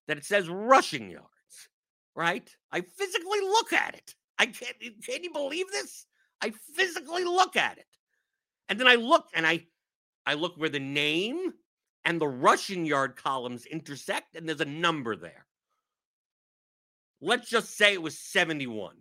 [0.08, 1.70] that it says rushing yards,
[2.16, 2.50] right?
[2.72, 4.16] I physically look at it.
[4.40, 4.76] I can't.
[5.06, 6.06] Can you believe this?
[6.42, 7.86] I physically look at it.
[8.70, 9.66] And then I look and I
[10.26, 11.54] I look where the name
[12.06, 15.46] and the rushing yard columns intersect, and there's a number there.
[17.22, 18.96] Let's just say it was 71.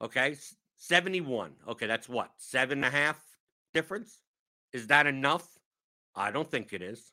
[0.00, 0.36] Okay,
[0.76, 1.52] 71.
[1.68, 2.30] Okay, that's what?
[2.36, 3.20] Seven and a half
[3.72, 4.20] difference?
[4.72, 5.46] Is that enough?
[6.14, 7.12] I don't think it is.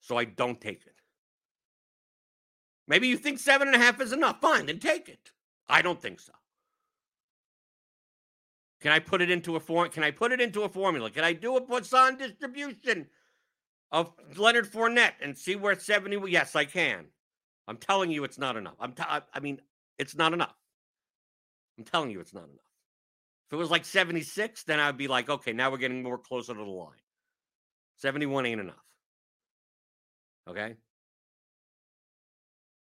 [0.00, 0.94] So I don't take it.
[2.88, 4.40] Maybe you think seven and a half is enough.
[4.40, 5.30] Fine, then take it.
[5.68, 6.32] I don't think so.
[8.80, 9.90] Can I put it into a form?
[9.90, 11.10] Can I put it into a formula?
[11.10, 13.06] Can I do a Poisson distribution
[13.92, 16.30] of Leonard Fournette and see where 70?
[16.30, 17.06] Yes, I can.
[17.68, 18.74] I'm telling you, it's not enough.
[18.80, 18.92] I'm.
[18.92, 19.60] T- I mean,
[19.98, 20.56] it's not enough.
[21.78, 22.69] I'm telling you, it's not enough.
[23.50, 26.54] If it was like 76, then I'd be like, okay, now we're getting more closer
[26.54, 26.92] to the line.
[27.96, 28.76] 71 ain't enough.
[30.48, 30.76] Okay.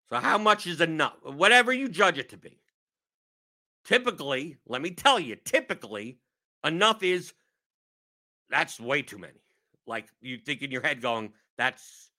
[0.09, 1.15] So how much is enough?
[1.23, 2.59] Whatever you judge it to be.
[3.85, 6.19] Typically, let me tell you, typically,
[6.65, 7.33] enough is
[8.51, 9.41] that's way too many.
[9.87, 12.11] Like you think in your head going, that's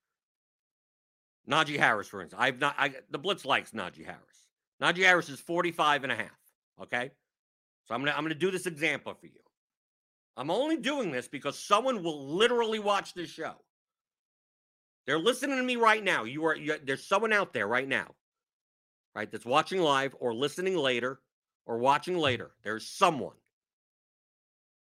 [1.50, 2.42] Najee Harris, for instance.
[2.42, 4.22] I've not I the Blitz likes Najee Harris.
[4.82, 6.40] Najee Harris is 45 and a half.
[6.82, 7.12] Okay.
[7.88, 9.40] So I'm gonna I'm gonna do this example for you.
[10.36, 13.56] I'm only doing this because someone will literally watch this show.
[15.06, 16.26] They're listening to me right now.
[16.26, 18.14] You are you, there's someone out there right now,
[19.16, 21.20] right, that's watching live or listening later
[21.66, 23.36] or watching later, there's someone.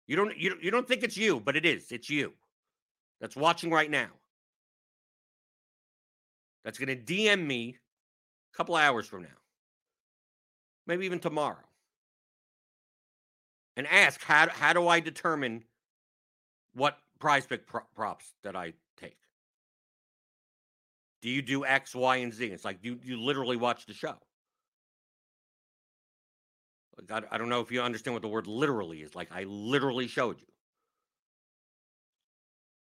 [0.07, 1.91] You don't you, you don't think it's you, but it is.
[1.91, 2.33] It's you
[3.19, 4.09] that's watching right now.
[6.63, 7.77] That's going to DM me
[8.53, 9.29] a couple hours from now.
[10.87, 11.57] Maybe even tomorrow.
[13.77, 15.63] And ask how how do I determine
[16.73, 19.17] what prize pick pro- props that I take?
[21.21, 22.45] Do you do X, Y, and Z?
[22.47, 24.15] It's like you you literally watch the show.
[27.09, 29.15] I, I don't know if you understand what the word literally is.
[29.15, 30.47] Like I literally showed you.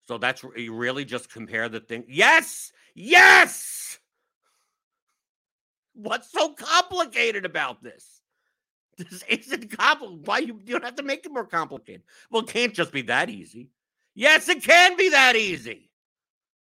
[0.08, 2.06] So that's you really just compare the thing.
[2.08, 4.00] Yes, yes.
[5.93, 8.14] What's so complicated about this?
[9.10, 10.25] This isn't complicated.
[10.25, 12.03] Why you, you don't have to make it more complicated?
[12.31, 13.69] Well, it can't just be that easy.
[14.13, 15.91] Yes, it can be that easy.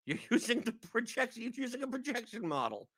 [0.06, 2.88] You're using the projection, you're using a projection model.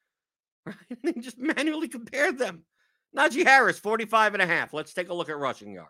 [0.66, 0.76] Right?
[1.16, 2.64] And just manually compare them.
[3.18, 4.74] Najee Harris, 45 and a half.
[4.74, 5.90] Let's take a look at rushing yards.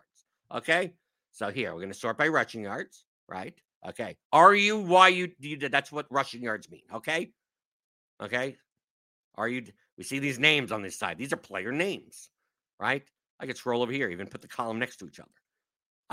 [0.54, 0.92] Okay.
[1.32, 3.54] So here we're going to sort by rushing yards, right?
[3.86, 4.16] Okay.
[4.32, 6.82] Are you why you you that's what rushing yards mean.
[6.94, 7.32] Okay.
[8.22, 8.56] Okay.
[9.34, 9.64] Are you
[9.98, 11.18] we see these names on this side.
[11.18, 12.30] These are player names,
[12.78, 13.04] right?
[13.40, 15.30] I could scroll over here, even put the column next to each other.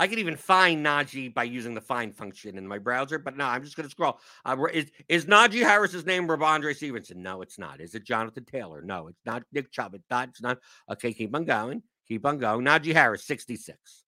[0.00, 3.44] I could even find Najee by using the find function in my browser, but no,
[3.44, 4.20] I'm just going to scroll.
[4.44, 7.20] Uh, is, is Najee Harris's name Rhamondre Stevenson?
[7.20, 7.80] No, it's not.
[7.80, 8.80] Is it Jonathan Taylor?
[8.80, 9.94] No, it's not Nick Chubb.
[9.94, 10.28] It's not.
[10.28, 10.58] It's not.
[10.90, 11.82] Okay, keep on going.
[12.06, 12.64] Keep on going.
[12.64, 14.04] Najee Harris, 66.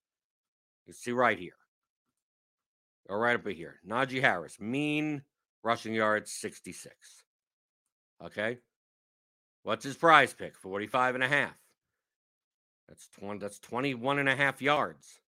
[0.87, 1.51] You see right here.
[3.09, 3.75] Go right up here.
[3.85, 5.21] Najee Harris, mean
[5.61, 6.95] rushing yards, 66.
[8.23, 8.59] Okay.
[9.63, 10.57] What's his prize pick?
[10.57, 11.60] 45 and a half.
[12.91, 15.21] That's 20, that's 21 and a half yards.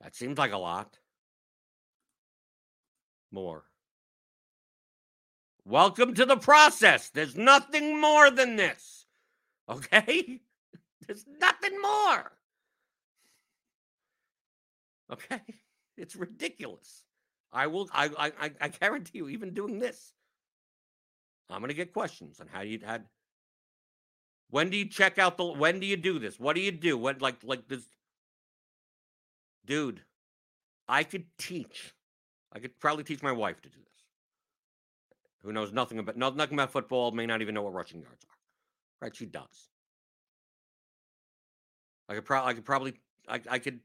[0.00, 0.96] That seems like a lot.
[3.32, 3.64] More.
[5.64, 7.10] Welcome to the process.
[7.10, 9.06] There's nothing more than this.
[9.68, 10.40] Okay?
[11.08, 12.32] There's nothing more.
[15.12, 15.40] Okay?
[15.96, 17.02] It's ridiculous.
[17.52, 20.12] I will I I I guarantee you, even doing this,
[21.50, 23.04] I'm gonna get questions on how you had
[24.50, 26.40] when do you check out the when do you do this?
[26.40, 26.96] What do you do?
[26.96, 27.84] What like like this
[29.66, 30.02] dude,
[30.88, 31.94] I could teach.
[32.52, 33.88] I could probably teach my wife to do this.
[35.42, 38.36] Who knows nothing about nothing about football, may not even know what rushing yards are.
[39.00, 39.14] Right?
[39.14, 39.68] She does.
[42.08, 42.94] I could probably I could probably
[43.28, 43.80] I, I could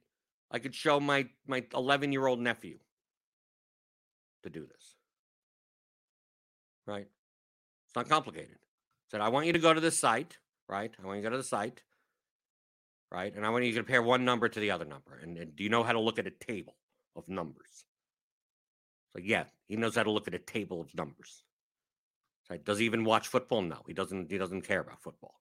[0.49, 2.77] I could show my my 11 year old nephew
[4.43, 4.95] to do this.
[6.85, 7.07] Right?
[7.87, 8.57] It's not complicated.
[9.11, 10.91] Said I want you to go to this site, right?
[11.01, 11.81] I want you to go to the site
[13.13, 13.33] right?
[13.35, 15.19] And I want you to compare one number to the other number.
[15.21, 16.75] And, and do you know how to look at a table
[17.15, 17.85] of numbers?
[19.13, 21.43] So, yeah, he knows how to look at a table of numbers.
[22.65, 23.61] Does he even watch football?
[23.61, 24.29] No, he doesn't.
[24.29, 25.33] He doesn't care about football.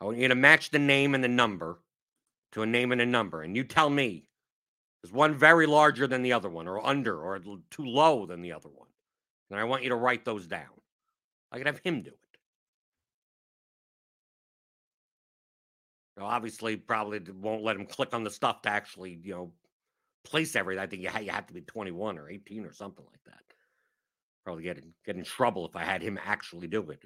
[0.00, 1.80] I want you to match the name and the number
[2.52, 4.24] to a name and a number, and you tell me
[5.02, 7.38] is one very larger than the other one, or under, or
[7.70, 8.88] too low than the other one,
[9.50, 10.80] and I want you to write those down.
[11.52, 12.23] I could have him do it.
[16.22, 19.52] Know, obviously, probably won't let him click on the stuff to actually, you know,
[20.24, 20.82] place everything.
[20.82, 23.42] I think you, you have to be 21 or 18 or something like that.
[24.44, 27.02] Probably get in, get in trouble if I had him actually do it.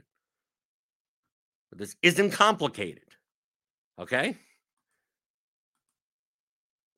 [1.70, 3.04] But this isn't complicated.
[3.98, 4.36] Okay.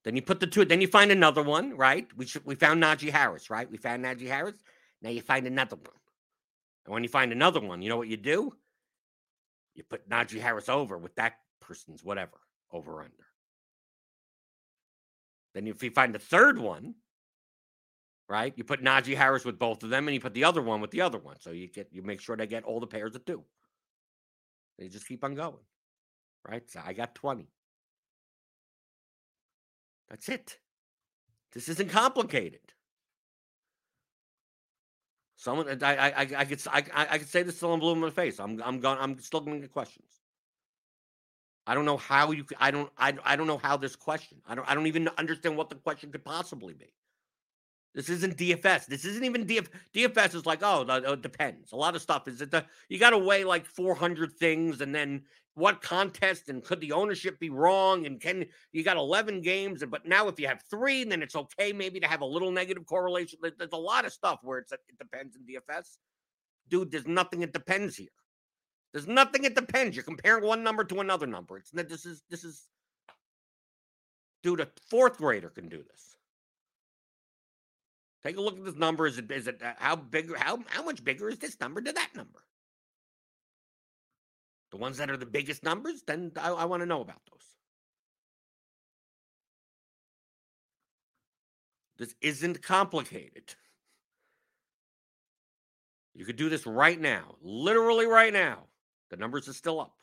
[0.05, 0.65] Then you put the two.
[0.65, 2.07] Then you find another one, right?
[2.17, 3.71] We should, we found Najee Harris, right?
[3.71, 4.55] We found Najee Harris.
[5.03, 5.97] Now you find another one.
[6.87, 8.53] And when you find another one, you know what you do?
[9.75, 11.35] You put Najee Harris over with that
[12.03, 12.39] whatever
[12.73, 13.27] over under.
[15.55, 16.95] Then if you find the third one,
[18.29, 20.81] right, you put Najee Harris with both of them, and you put the other one
[20.81, 21.37] with the other one.
[21.41, 23.45] So you get you make sure they get all the pairs of two.
[24.79, 25.65] They just keep on going,
[26.49, 26.69] right?
[26.71, 27.49] So I got twenty.
[30.09, 30.59] That's it.
[31.53, 32.61] This isn't complicated.
[35.37, 38.01] Someone, I, I, I, I could, I, I could say this till I'm blue in
[38.03, 38.39] the face.
[38.39, 40.20] I'm, I'm going, I'm still going to get questions.
[41.71, 42.45] I don't know how you.
[42.59, 42.91] I don't.
[42.99, 44.39] I, I don't know how this question.
[44.45, 44.69] I don't.
[44.69, 46.93] I don't even understand what the question could possibly be.
[47.95, 48.87] This isn't DFS.
[48.87, 49.69] This isn't even DF.
[49.95, 51.71] DFS is like, oh, oh, it depends.
[51.71, 54.93] A lot of stuff is it the you got to weigh like 400 things, and
[54.93, 55.23] then
[55.55, 58.05] what contest and could the ownership be wrong?
[58.05, 59.85] And can you got 11 games?
[59.89, 62.85] But now if you have three, then it's okay maybe to have a little negative
[62.85, 63.39] correlation.
[63.43, 65.99] There's a lot of stuff where it's it depends in DFS.
[66.69, 68.09] Dude, there's nothing it depends here.
[68.93, 69.97] There's nothing it depends.
[69.97, 71.59] You're comparing one number to another number.
[71.59, 72.67] It's not this is this is
[74.43, 76.17] dude, a fourth grader can do this.
[78.25, 79.07] Take a look at this number.
[79.07, 81.93] Is it is it uh, how big how how much bigger is this number to
[81.93, 82.41] that number?
[84.71, 87.47] the ones that are the biggest numbers, then I, I want to know about those.
[91.99, 93.55] This isn't complicated.
[96.15, 98.67] You could do this right now, literally right now.
[99.11, 99.95] The numbers are still up.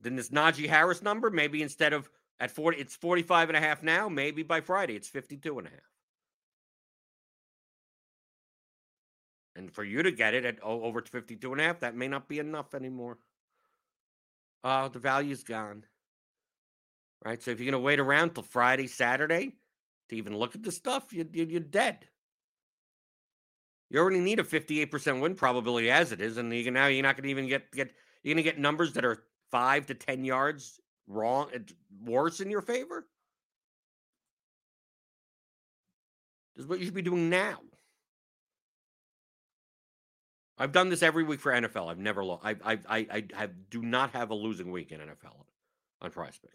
[0.00, 2.08] Then this Najee Harris number, maybe instead of
[2.40, 4.08] at 40, it's 45 and a half now.
[4.08, 5.80] Maybe by Friday, it's 52 and a half.
[9.56, 12.28] And for you to get it at over 52 and a half, that may not
[12.28, 13.18] be enough anymore.
[14.62, 15.84] Oh, the value's gone.
[17.24, 17.42] Right.
[17.42, 19.56] So if you're going to wait around till Friday, Saturday
[20.08, 22.06] to even look at the stuff, you, you, you're dead.
[23.90, 26.36] You already need a 58% win probability as it is.
[26.36, 27.90] And you can, now you're not going to even get, get,
[28.22, 31.58] you're going to get numbers that are five to 10 yards wrong, uh,
[32.04, 33.06] worse in your favor.
[36.54, 37.60] This is what you should be doing now.
[40.58, 41.88] I've done this every week for NFL.
[41.88, 42.44] I've never lost.
[42.44, 45.44] I, I, I, I have, do not have a losing week in NFL
[46.02, 46.54] on Prize Picks.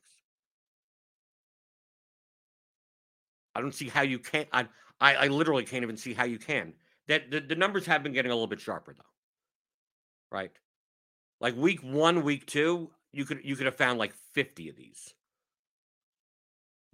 [3.56, 4.50] I don't see how you can't.
[4.52, 4.68] I,
[5.00, 6.74] I, I literally can't even see how you can.
[7.08, 9.04] That the, the numbers have been getting a little bit sharper though,
[10.32, 10.52] right?
[11.42, 15.14] Like week one, week two, you could you could have found like fifty of these.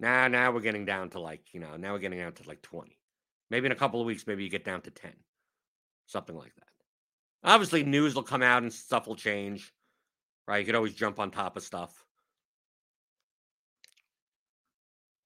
[0.00, 2.62] Now, now we're getting down to like you know now we're getting down to like
[2.62, 2.98] twenty.
[3.50, 5.14] Maybe in a couple of weeks, maybe you get down to ten,
[6.06, 6.64] something like that.
[7.42, 9.72] Obviously, news will come out and stuff will change,
[10.46, 10.58] right?
[10.58, 12.04] You could always jump on top of stuff.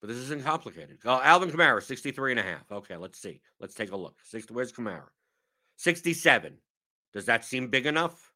[0.01, 0.99] But this isn't complicated.
[1.05, 2.71] Oh, Alvin Kamara, 63 and a half.
[2.71, 3.41] Okay, let's see.
[3.59, 4.15] Let's take a look.
[4.23, 5.07] 60, where's Kamara?
[5.77, 6.57] 67.
[7.13, 8.31] Does that seem big enough?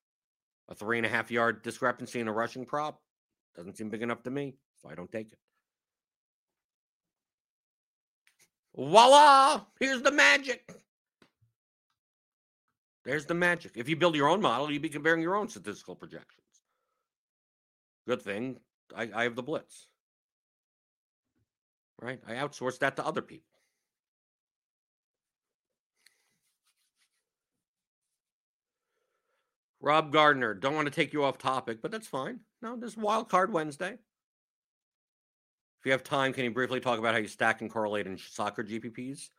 [0.69, 3.01] A three and a half yard discrepancy in a rushing prop?
[3.55, 5.39] Doesn't seem big enough to me, so I don't take it.
[8.75, 9.61] Voila!
[9.79, 10.71] Here's the magic.
[13.03, 13.73] There's the magic.
[13.75, 16.45] If you build your own model, you'd be comparing your own statistical projections.
[18.07, 18.57] Good thing
[18.95, 19.87] I, I have the blitz.
[22.01, 22.19] Right?
[22.27, 23.45] I outsource that to other people.
[29.81, 32.39] Rob Gardner, don't want to take you off topic, but that's fine.
[32.61, 33.93] No, this Wild Card Wednesday.
[35.79, 38.17] If you have time, can you briefly talk about how you stack and correlate in
[38.17, 39.29] soccer GPPs?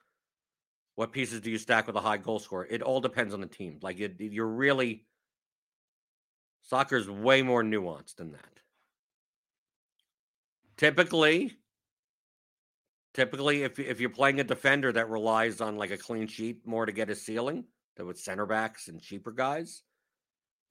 [0.94, 2.66] What pieces do you stack with a high goal score?
[2.66, 3.78] It all depends on the team.
[3.82, 5.04] Like it, you're really
[6.62, 8.60] soccer is way more nuanced than that.
[10.78, 11.58] Typically,
[13.14, 16.86] typically, if if you're playing a defender that relies on like a clean sheet more
[16.86, 17.64] to get a ceiling,
[17.96, 19.82] than with center backs and cheaper guys,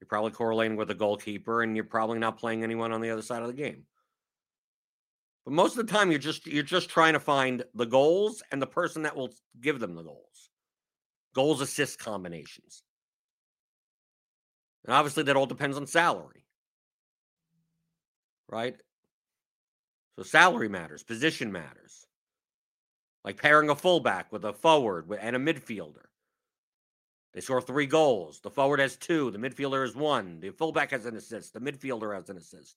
[0.00, 3.22] you're probably correlating with a goalkeeper, and you're probably not playing anyone on the other
[3.22, 3.84] side of the game.
[5.44, 8.60] But most of the time, you're just you're just trying to find the goals and
[8.60, 10.50] the person that will give them the goals,
[11.34, 12.82] goals assist combinations.
[14.84, 16.46] And obviously, that all depends on salary,
[18.48, 18.76] right?
[20.16, 22.06] So salary matters, position matters.
[23.24, 26.06] Like pairing a fullback with a forward and a midfielder.
[27.32, 28.40] They score three goals.
[28.40, 29.30] The forward has two.
[29.30, 30.40] The midfielder has one.
[30.40, 31.52] The fullback has an assist.
[31.52, 32.76] The midfielder has an assist.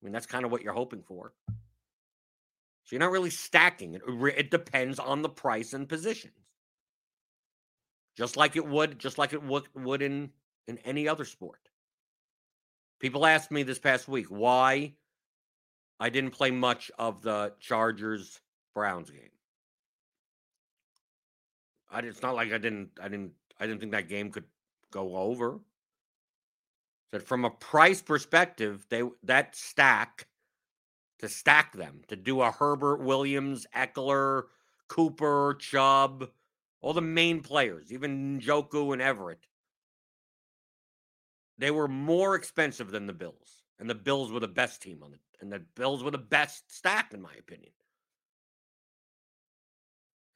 [0.00, 1.32] I mean, that's kind of what you're hoping for.
[1.48, 4.02] So you're not really stacking it.
[4.36, 6.34] It depends on the price and positions.
[8.16, 10.30] Just like it would, just like it would, would in,
[10.68, 11.68] in any other sport.
[13.00, 14.92] People asked me this past week why
[15.98, 18.40] I didn't play much of the Chargers
[18.74, 19.30] Browns game.
[21.90, 24.44] I, it's not like I didn't I didn't I didn't think that game could
[24.90, 25.60] go over.
[27.12, 30.26] That from a price perspective, they that stack
[31.18, 34.44] to stack them, to do a Herbert, Williams, Ekeler,
[34.88, 36.30] Cooper, Chubb,
[36.80, 39.46] all the main players, even Njoku and Everett.
[41.58, 45.12] They were more expensive than the Bills, and the Bills were the best team on
[45.12, 47.72] it, and the Bills were the best stack, in my opinion.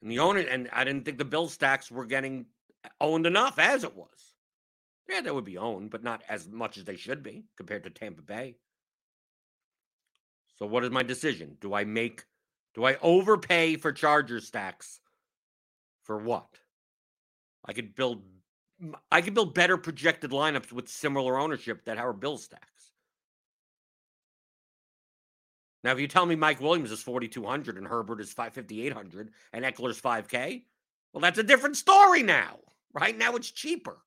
[0.05, 2.45] And the owner, and I didn't think the Bill stacks were getting
[3.01, 4.35] owned enough as it was.
[5.09, 7.89] Yeah, they would be owned, but not as much as they should be compared to
[7.89, 8.57] Tampa Bay.
[10.59, 11.57] So what is my decision?
[11.59, 12.23] Do I make
[12.75, 14.99] do I overpay for Charger stacks
[16.03, 16.59] for what?
[17.65, 18.21] I could build
[19.11, 22.74] I could build better projected lineups with similar ownership that our Bill stacks.
[25.85, 30.01] Now, if you tell me Mike Williams is 4,200 and Herbert is 5,800 and Ekeler's
[30.01, 30.63] 5K,
[31.13, 32.57] well, that's a different story now,
[32.91, 33.15] right?
[33.15, 33.99] Now it's cheaper.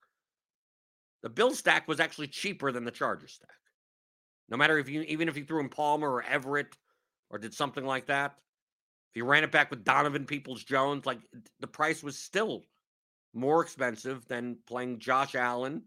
[1.22, 3.54] The Bill stack was actually cheaper than the Charger stack.
[4.48, 6.76] No matter if you even if you threw in Palmer or Everett
[7.30, 8.34] or did something like that,
[9.12, 11.20] if you ran it back with Donovan Peoples Jones, like
[11.60, 12.64] the price was still
[13.34, 15.84] more expensive than playing Josh Allen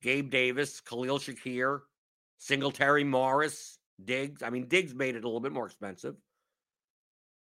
[0.00, 1.80] Gabe Davis, Khalil Shakir,
[2.38, 4.42] Singletary, Morris, Diggs.
[4.42, 6.16] I mean, Diggs made it a little bit more expensive.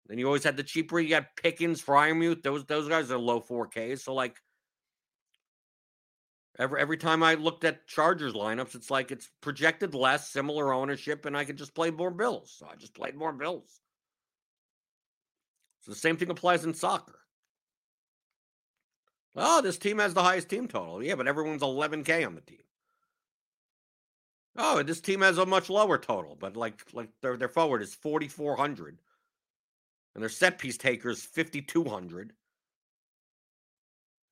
[0.07, 0.99] Then you always had the cheaper.
[0.99, 2.43] You got Pickens, Freiermuth.
[2.43, 4.01] Those those guys are low 4Ks.
[4.01, 4.37] So like
[6.59, 11.27] every every time I looked at Chargers lineups, it's like it's projected less, similar ownership,
[11.27, 12.55] and I could just play more Bills.
[12.59, 13.81] So I just played more Bills.
[15.83, 17.21] So the same thing applies in soccer.
[19.37, 21.03] Oh, this team has the highest team total.
[21.03, 22.59] Yeah, but everyone's 11K on the team.
[24.63, 27.95] Oh, this team has a much lower total, but like like their their forward is
[27.95, 28.99] 4400
[30.15, 32.35] and their set piece taker is 5200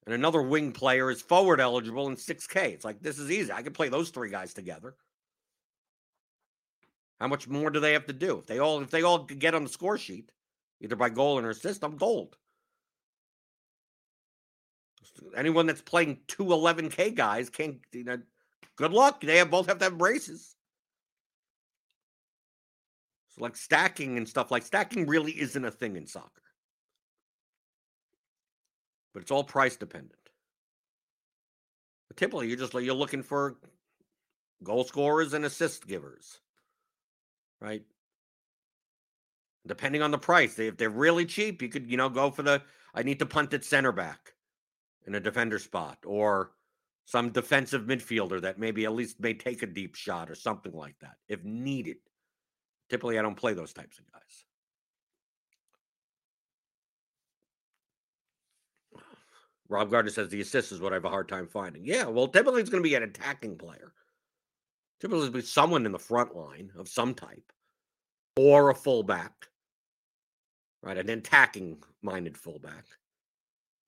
[0.05, 2.57] and another wing player is forward eligible in 6K.
[2.57, 3.51] It's like this is easy.
[3.53, 4.97] I can play those three guys together.
[7.21, 8.39] How much more do they have to do?
[8.39, 10.31] If they all if they all get on the score sheet,
[10.83, 12.37] either by goal or assist, I'm gold.
[15.35, 18.19] Anyone that's playing two 11K guys can't, you know,
[18.79, 19.21] good luck.
[19.21, 20.55] They have both have to have braces.
[23.31, 26.43] So like stacking and stuff like stacking really isn't a thing in soccer.
[29.13, 30.13] But it's all price dependent.
[32.09, 33.57] But typically you're just you're looking for
[34.63, 36.41] goal scorers and assist givers.
[37.61, 37.83] Right?
[39.67, 40.59] Depending on the price.
[40.59, 42.63] If they're really cheap, you could, you know, go for the
[42.95, 44.35] I need to punt at center back
[45.07, 46.53] in a defender spot or
[47.09, 50.95] some defensive midfielder that maybe at least may take a deep shot or something like
[51.01, 51.97] that if needed.
[52.91, 54.45] Typically, I don't play those types of guys.
[59.71, 61.83] Rob Gardner says the assist is what I have a hard time finding.
[61.83, 63.95] Yeah, well, typically it's going to be an attacking player.
[65.01, 67.53] Typically, it's be someone in the front line of some type,
[68.37, 69.33] or a fullback,
[70.83, 70.99] right?
[70.99, 72.85] An attacking minded fullback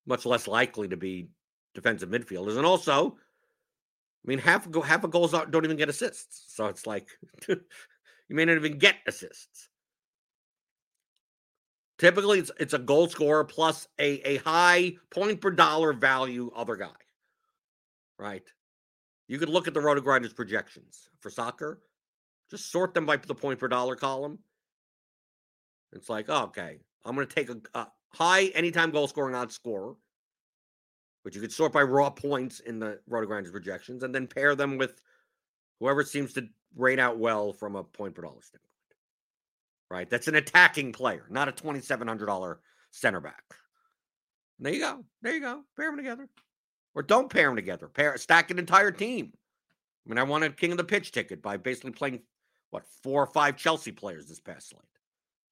[0.07, 1.29] much less likely to be
[1.75, 2.57] defensive midfielders.
[2.57, 3.16] And also,
[4.25, 6.55] I mean, half half of goals don't even get assists.
[6.55, 7.09] So it's like
[7.49, 7.57] you
[8.29, 9.68] may not even get assists.
[11.99, 16.77] Typically, it's it's a goal scorer plus a, a high point per dollar value other
[16.77, 16.89] guy.
[18.18, 18.45] Right?
[19.29, 21.81] You could look at the Roto Grinders projections for soccer,
[22.51, 24.41] just sort them by the point per dollar column.
[25.93, 29.95] It's like, okay, I'm going to take a, a, high anytime goal scoring odds scorer,
[31.23, 34.79] which you could sort by raw points in the Rotogrinders projections, and then pair them
[34.79, 35.01] with
[35.79, 38.66] whoever seems to rate out well from a point per dollar standpoint.
[39.91, 40.09] Right?
[40.09, 42.57] That's an attacking player, not a $2,700
[42.93, 43.43] center back.
[44.59, 45.05] And there you go.
[45.23, 45.62] There you go.
[45.77, 46.29] Pair them together.
[46.95, 47.89] Or don't pair them together.
[47.89, 49.33] Pair stack an entire team.
[50.07, 52.21] I mean, I won a king of the pitch ticket by basically playing
[52.71, 54.83] what four or five Chelsea players this past slate,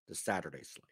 [0.09, 0.85] this Saturday slate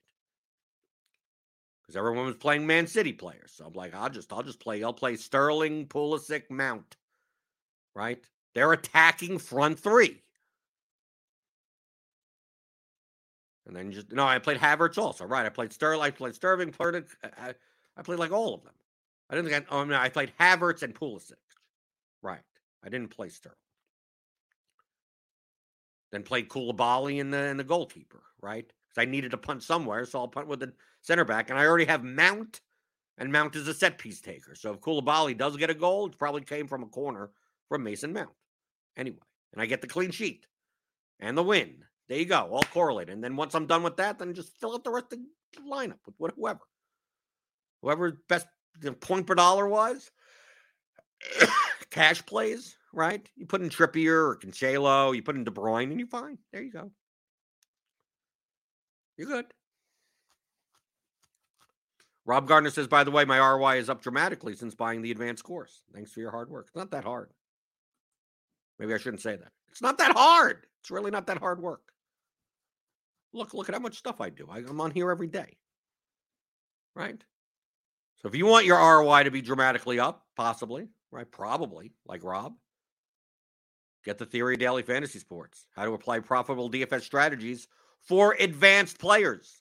[1.86, 3.52] because everyone was playing Man City players.
[3.54, 4.82] So I'm like, I'll just I'll just play.
[4.82, 6.96] I'll play Sterling, Pulisic, Mount.
[7.94, 8.24] Right?
[8.54, 10.22] They're attacking front three.
[13.66, 15.24] And then just no, I played Havertz also.
[15.24, 15.46] Right.
[15.46, 18.74] I played Sterling, I played Sterling, I played like all of them.
[19.28, 21.34] I didn't think I oh no, I played Havertz and Pulisic.
[22.22, 22.40] Right.
[22.84, 23.56] I didn't play Sterling.
[26.12, 28.72] Then played Koulibaly in the in the goalkeeper, right?
[28.98, 31.84] I needed to punt somewhere, so I'll punt with the center back, and I already
[31.86, 32.60] have Mount,
[33.18, 34.54] and Mount is a set piece taker.
[34.54, 37.30] So if Koulibaly does get a goal, it probably came from a corner
[37.68, 38.30] from Mason Mount.
[38.96, 39.18] Anyway,
[39.52, 40.46] and I get the clean sheet
[41.20, 41.84] and the win.
[42.08, 43.14] There you go, all correlated.
[43.14, 45.60] And then once I'm done with that, then just fill out the rest of the
[45.68, 46.60] lineup with whoever.
[47.82, 48.46] Whoever best
[48.80, 50.10] the point per dollar was.
[51.90, 53.28] Cash plays, right?
[53.36, 56.38] You put in Trippier or Cancelo, you put in De Bruyne, and you're fine.
[56.52, 56.90] There you go.
[59.16, 59.46] You're good.
[62.26, 65.44] Rob Gardner says, by the way, my ROI is up dramatically since buying the advanced
[65.44, 65.82] course.
[65.94, 66.66] Thanks for your hard work.
[66.66, 67.30] It's not that hard.
[68.78, 69.52] Maybe I shouldn't say that.
[69.70, 70.66] It's not that hard.
[70.80, 71.92] It's really not that hard work.
[73.32, 74.48] Look, look at how much stuff I do.
[74.50, 75.56] I, I'm on here every day.
[76.94, 77.22] Right?
[78.16, 81.30] So if you want your ROI to be dramatically up, possibly, right?
[81.30, 82.54] Probably, like Rob.
[84.04, 85.66] Get the Theory of Daily Fantasy Sports.
[85.76, 87.68] How to apply profitable DFS strategies
[88.06, 89.60] for advanced players.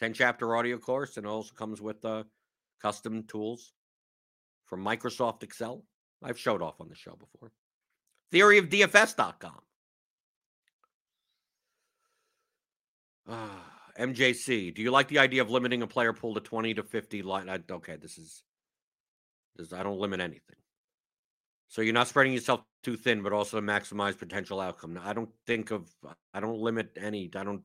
[0.00, 2.24] 10 chapter audio course, and also comes with uh,
[2.82, 3.72] custom tools
[4.66, 5.84] from Microsoft Excel.
[6.22, 7.52] I've showed off on the show before.
[8.32, 9.60] Theoryofdfs.com.
[13.28, 16.82] Ah, MJC, do you like the idea of limiting a player pool to 20 to
[16.82, 17.48] 50 line?
[17.48, 18.42] I, okay, this is,
[19.54, 20.56] this I don't limit anything.
[21.68, 24.94] So you're not spreading yourself too thin, but also to maximize potential outcome.
[24.94, 25.88] Now, I don't think of,
[26.32, 27.62] I don't limit any, I don't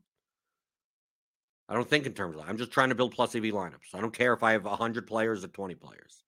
[1.69, 2.49] I don't think in terms of that.
[2.49, 3.93] I'm just trying to build plus EV lineups.
[3.93, 6.23] I don't care if I have 100 players or 20 players.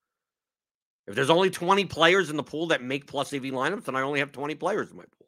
[1.07, 4.01] If there's only 20 players in the pool that make plus EV lineups, then I
[4.01, 5.27] only have 20 players in my pool.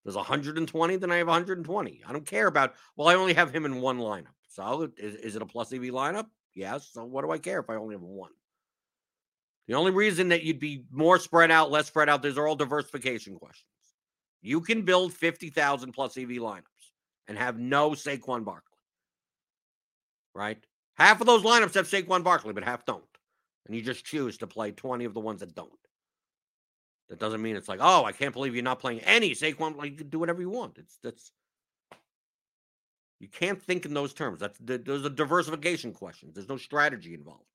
[0.00, 2.00] If there's 120, then I have 120.
[2.08, 4.34] I don't care about, well, I only have him in one lineup.
[4.48, 6.26] So is, is it a plus EV lineup?
[6.54, 6.88] Yes.
[6.90, 8.32] So what do I care if I only have one?
[9.72, 12.56] The only reason that you'd be more spread out, less spread out, these are all
[12.56, 13.64] diversification questions.
[14.42, 16.60] You can build 50,000 plus EV lineups
[17.26, 18.76] and have no Saquon Barkley.
[20.34, 20.62] Right?
[20.96, 23.02] Half of those lineups have Saquon Barkley, but half don't.
[23.64, 25.70] And you just choose to play 20 of the ones that don't.
[27.08, 29.78] That doesn't mean it's like, oh, I can't believe you're not playing any Saquon.
[29.78, 30.76] Like, you can do whatever you want.
[30.76, 31.32] It's that's
[33.20, 34.38] you can't think in those terms.
[34.38, 36.34] That's those are diversification questions.
[36.34, 37.46] There's no strategy involved.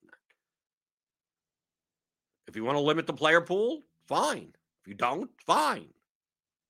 [2.47, 4.53] If you want to limit the player pool, fine.
[4.81, 5.89] If you don't, fine.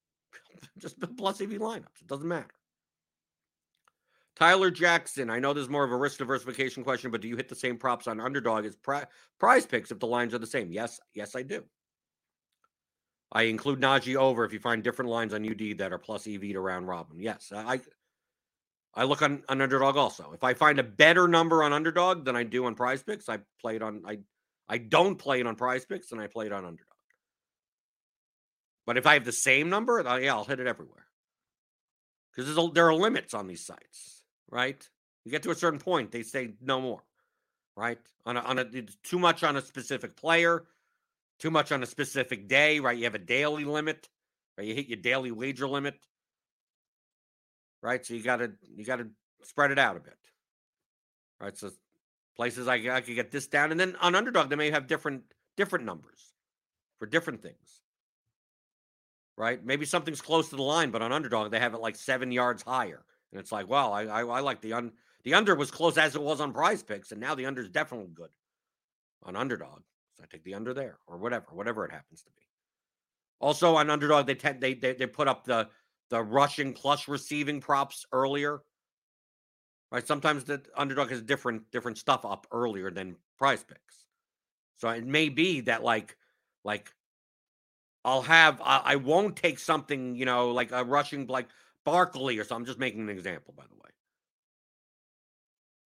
[0.78, 2.02] Just plus EV lineups.
[2.02, 2.48] It doesn't matter.
[4.36, 7.50] Tyler Jackson, I know there's more of a risk diversification question, but do you hit
[7.50, 9.06] the same props on underdog as pri-
[9.40, 10.72] prize picks if the lines are the same?
[10.72, 11.64] Yes, yes, I do.
[13.32, 16.42] I include Najee over if you find different lines on UD that are plus EV
[16.54, 17.20] to round robin.
[17.20, 17.82] Yes, I
[18.94, 20.32] I look on, on underdog also.
[20.34, 23.40] If I find a better number on underdog than I do on prize picks, I
[23.60, 24.20] play it on I
[24.70, 26.88] I don't play it on prize picks and I play it on underdog.
[28.86, 31.06] But if I have the same number, yeah, I'll hit it everywhere.
[32.36, 34.18] Because there are limits on these sites
[34.50, 34.88] right?
[35.26, 37.04] You get to a certain point, they say no more,
[37.76, 38.00] right?
[38.26, 38.66] On a, on a
[39.04, 40.66] too much on a specific player,
[41.40, 42.98] too much on a specific day, right?
[42.98, 44.08] You have a daily limit,
[44.58, 44.68] right?
[44.68, 45.96] You hit your daily wager limit,
[47.82, 48.06] right?
[48.06, 49.08] So you got to you got to
[49.44, 50.18] spread it out a bit,
[51.42, 51.58] right?
[51.58, 51.72] So
[52.38, 55.24] places I, I could get this down, and then on underdog they may have different
[55.58, 56.34] different numbers
[57.00, 57.82] for different things,
[59.36, 59.64] right?
[59.64, 62.64] Maybe something's close to the line, but on underdog they have it like seven yards
[62.64, 64.92] higher and it's like, well, I I, I like the un
[65.24, 67.70] the under was close as it was on prize picks, and now the under is
[67.70, 68.30] definitely good
[69.24, 69.82] on underdog.
[70.16, 72.44] So I take the under there or whatever, whatever it happens to be.
[73.40, 75.70] Also on underdog, they tend they they, they put up the
[76.10, 78.62] the rushing plus receiving props earlier.
[79.92, 80.06] Right.
[80.06, 84.06] Sometimes the underdog has different different stuff up earlier than prize picks.
[84.78, 86.18] So it may be that like
[86.66, 86.94] like
[88.04, 91.48] I'll have I, I won't take something, you know, like a rushing like
[91.86, 92.64] Barkley or something.
[92.64, 93.90] I'm just making an example, by the way.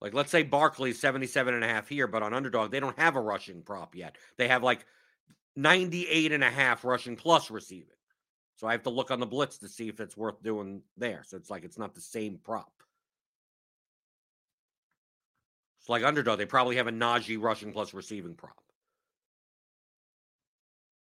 [0.01, 3.15] Like, let's say Barkley's 77 and a half here, but on underdog, they don't have
[3.15, 4.17] a rushing prop yet.
[4.35, 4.85] They have like
[5.55, 7.87] 98 and a half rushing plus receiving.
[8.55, 11.23] So I have to look on the blitz to see if it's worth doing there.
[11.25, 12.71] So it's like it's not the same prop.
[15.79, 16.39] It's like underdog.
[16.39, 18.63] They probably have a Najee rushing plus receiving prop.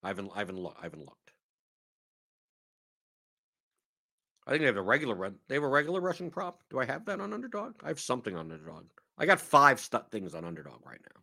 [0.03, 1.31] I haven't I haven't looked I haven't looked.
[4.45, 5.35] I think they have a regular run.
[5.47, 6.63] They have a regular rushing prop.
[6.69, 7.75] Do I have that on underdog?
[7.83, 8.85] I have something on underdog.
[9.17, 11.21] I got five things on underdog right now.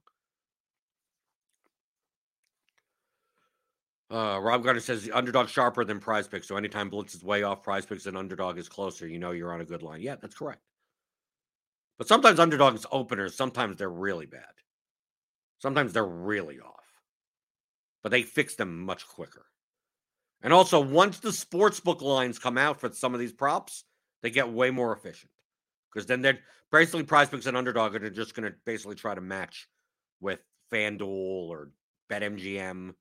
[4.09, 6.47] Uh, Rob Gardner says the underdog sharper than prize picks.
[6.47, 9.53] So anytime blitz is way off prize picks and underdog is closer, you know you're
[9.53, 10.01] on a good line.
[10.01, 10.61] Yeah, that's correct.
[11.99, 14.43] But sometimes underdogs openers, sometimes they're really bad.
[15.59, 16.75] Sometimes they're really off.
[18.03, 19.47] But they fix them much quicker.
[20.43, 23.85] And also, once the sports book lines come out for some of these props,
[24.23, 25.33] they get way more efficient
[25.93, 26.39] because then they're
[26.71, 29.67] basically prize picks and underdog are just going to basically try to match
[30.21, 30.41] with
[30.71, 31.71] FanDuel or
[32.11, 32.95] BetMGM.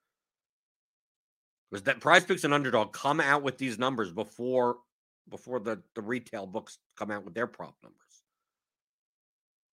[1.70, 4.78] Because that prize picks and underdog come out with these numbers before
[5.30, 8.05] before the, the retail books come out with their prop numbers.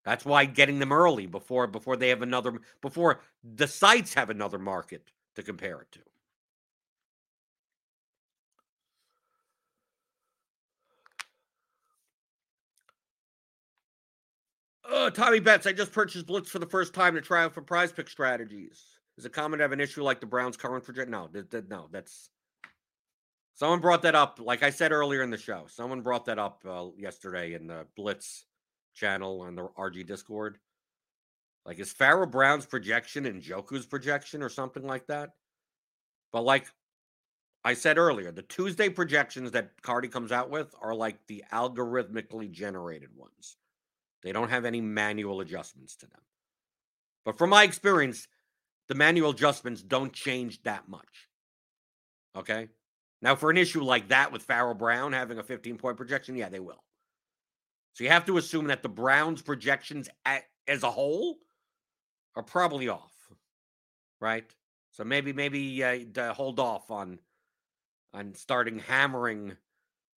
[0.07, 4.57] That's why getting them early before before they have another before the sites have another
[4.57, 6.01] market to compare it to.
[14.89, 17.61] Oh, Tommy Betts, I just purchased Blitz for the first time to try out for
[17.61, 18.85] prize pick strategies.
[19.19, 21.11] Is it common to have an issue like the Browns' current project?
[21.11, 22.31] No, th- th- no, that's
[23.55, 24.39] someone brought that up.
[24.41, 27.87] Like I said earlier in the show, someone brought that up uh, yesterday in the
[27.97, 28.45] Blitz
[28.97, 30.59] channel on the RG Discord.
[31.65, 35.31] Like, is Pharaoh Brown's projection and Njoku's projection or something like that?
[36.33, 36.67] But like
[37.65, 42.51] I said earlier, the Tuesday projections that Cardi comes out with are like the algorithmically
[42.51, 43.57] generated ones.
[44.23, 46.21] They don't have any manual adjustments to them.
[47.25, 48.29] But from my experience,
[48.89, 51.29] the manual adjustments don't change that much.
[52.37, 52.69] Okay.
[53.23, 56.49] Now, for an issue like that with Pharaoh Brown having a 15 point projection, yeah,
[56.49, 56.83] they will.
[57.97, 61.39] So you have to assume that the Browns' projections at, as a whole
[62.35, 63.15] are probably off,
[64.21, 64.45] right?
[64.91, 67.19] So maybe maybe uh, hold off on
[68.13, 69.57] on starting hammering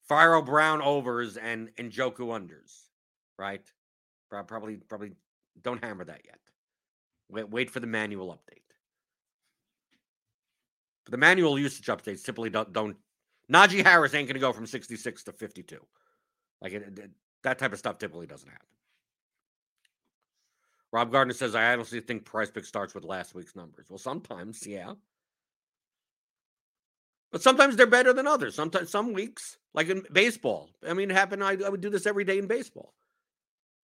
[0.09, 2.81] Pharaoh Brown overs and and Njoku unders,
[3.37, 3.63] right?
[4.29, 5.13] Probably, probably
[5.61, 6.39] don't hammer that yet.
[7.29, 8.59] Wait, wait for the manual update.
[11.09, 12.97] The manual usage updates typically don't, don't
[13.49, 15.79] Najee Harris ain't going to go from 66 to 52.
[16.61, 17.11] Like it, it,
[17.43, 18.65] that type of stuff typically doesn't happen.
[20.91, 23.87] Rob Gardner says, I honestly think price pick starts with last week's numbers.
[23.89, 24.93] Well, sometimes, yeah.
[27.31, 28.55] But sometimes they're better than others.
[28.55, 30.71] Sometimes, some weeks, like in baseball.
[30.87, 31.43] I mean, it happened.
[31.43, 32.93] I, I would do this every day in baseball.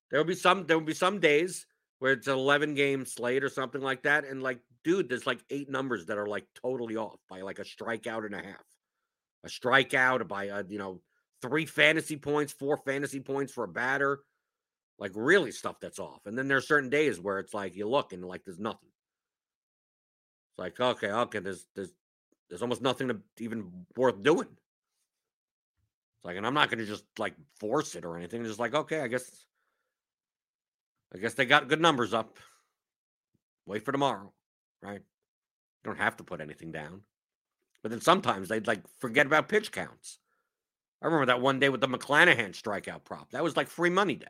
[0.10, 0.66] There will be some.
[0.66, 1.68] There will be some days
[2.00, 5.44] where it's an eleven game slate or something like that, and like, dude, there's like
[5.52, 8.66] eight numbers that are like totally off by like a strikeout and a half,
[9.44, 11.02] a strikeout by a you know
[11.42, 14.20] three fantasy points, four fantasy points for a batter,
[15.00, 16.26] like really stuff that's off.
[16.26, 18.90] And then there are certain days where it's like you look and like there's nothing.
[20.52, 21.94] It's like okay, okay, there's there's
[22.50, 24.48] there's almost nothing to even worth doing.
[24.48, 28.42] It's like, and I'm not to just like force it or anything.
[28.42, 29.46] It's just like, okay, I guess,
[31.14, 32.38] I guess they got good numbers up.
[33.66, 34.32] Wait for tomorrow,
[34.82, 35.02] right?
[35.02, 37.02] You don't have to put anything down.
[37.82, 40.20] But then sometimes they'd like forget about pitch counts.
[41.02, 43.32] I remember that one day with the McClanahan strikeout prop.
[43.32, 44.26] That was like free money day.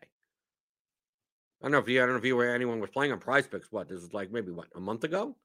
[1.62, 3.20] I don't know if you, I don't know if you or anyone was playing on
[3.20, 3.72] Prize Picks.
[3.72, 5.36] What this was like, maybe what a month ago.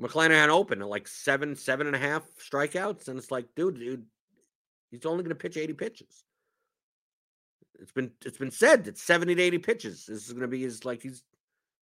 [0.00, 4.04] McClanahan opened at like seven, seven and a half strikeouts, and it's like, dude, dude,
[4.90, 6.24] he's only going to pitch eighty pitches.
[7.80, 10.06] It's been it's been said that seventy to eighty pitches.
[10.06, 11.22] This is going to be his like he's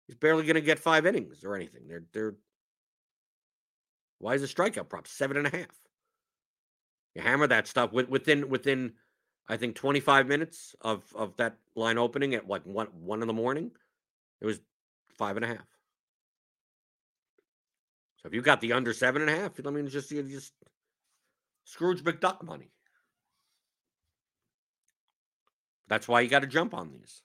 [0.06, 1.82] he's barely going to get five innings or anything.
[1.88, 2.34] They're they're
[4.18, 5.80] why is a strikeout prop seven and a half?
[7.14, 8.94] You hammer that stuff within within
[9.48, 13.28] I think twenty five minutes of of that line opening at like one one in
[13.28, 13.70] the morning.
[14.40, 14.60] It was
[15.16, 15.66] five and a half.
[18.16, 20.52] So if you got the under seven and a half, I mean, just you just
[21.64, 22.70] Scrooge McDuck money.
[25.88, 27.22] That's why you got to jump on these.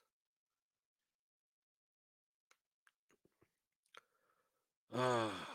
[4.94, 5.28] Uh,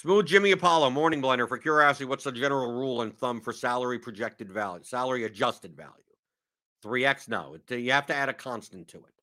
[0.00, 1.48] Smooth Jimmy Apollo, Morning Blender.
[1.48, 5.92] For curiosity, what's the general rule and thumb for salary projected value, salary adjusted value?
[6.84, 7.28] 3x?
[7.28, 7.56] No.
[7.68, 9.14] You have to add a constant to it.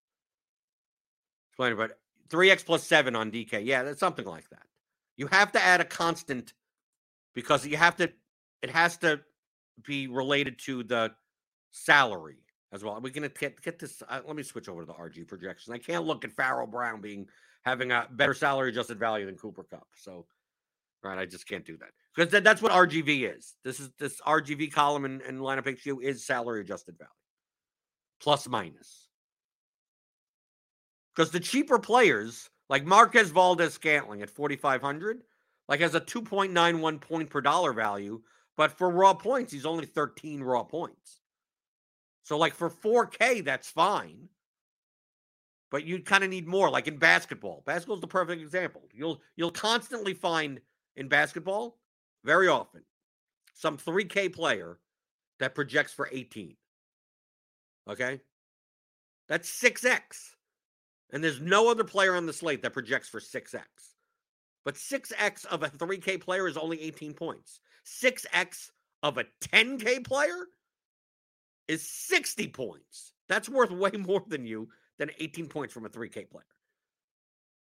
[1.51, 1.97] Explain it, but
[2.27, 3.65] 3x plus 7 on DK.
[3.65, 4.63] Yeah, that's something like that.
[5.15, 6.51] You have to add a constant
[7.33, 8.11] because you have to,
[8.61, 9.21] it has to
[9.87, 11.11] be related to the
[11.71, 12.39] salary
[12.73, 12.95] as well.
[12.95, 14.03] We're going to get, get this.
[14.09, 15.71] Uh, let me switch over to the RG projection.
[15.71, 17.29] I can't look at Pharaoh Brown being
[17.63, 19.87] having a better salary adjusted value than Cooper Kupp.
[19.95, 20.25] So,
[21.09, 23.55] right, I just can't do that because that, that's what RGV is.
[23.63, 27.09] This is this RGV column and, and lineup HQ is salary adjusted value
[28.21, 29.07] plus minus.
[31.15, 35.21] Because the cheaper players, like Marquez Valdes Scantling at 4,500,
[35.67, 38.21] like has a 2.91 point per dollar value,
[38.57, 41.21] but for raw points, he's only 13 raw points.
[42.23, 44.27] So, like for 4K, that's fine.
[45.71, 47.63] But you kind of need more, like in basketball.
[47.65, 48.83] Basketball's the perfect example.
[48.93, 50.59] You'll you'll constantly find
[50.95, 51.77] in basketball,
[52.23, 52.83] very often,
[53.53, 54.79] some 3K player
[55.39, 56.55] that projects for 18.
[57.89, 58.21] Okay?
[59.27, 60.31] That's 6x.
[61.11, 63.61] And there's no other player on the slate that projects for 6x.
[64.63, 67.59] But 6x of a 3K player is only 18 points.
[67.85, 68.71] 6x
[69.03, 70.47] of a 10K player
[71.67, 73.13] is 60 points.
[73.29, 76.45] That's worth way more than you than 18 points from a 3K player.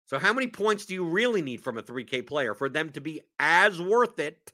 [0.06, 3.02] So, how many points do you really need from a 3K player for them to
[3.02, 4.54] be as worth it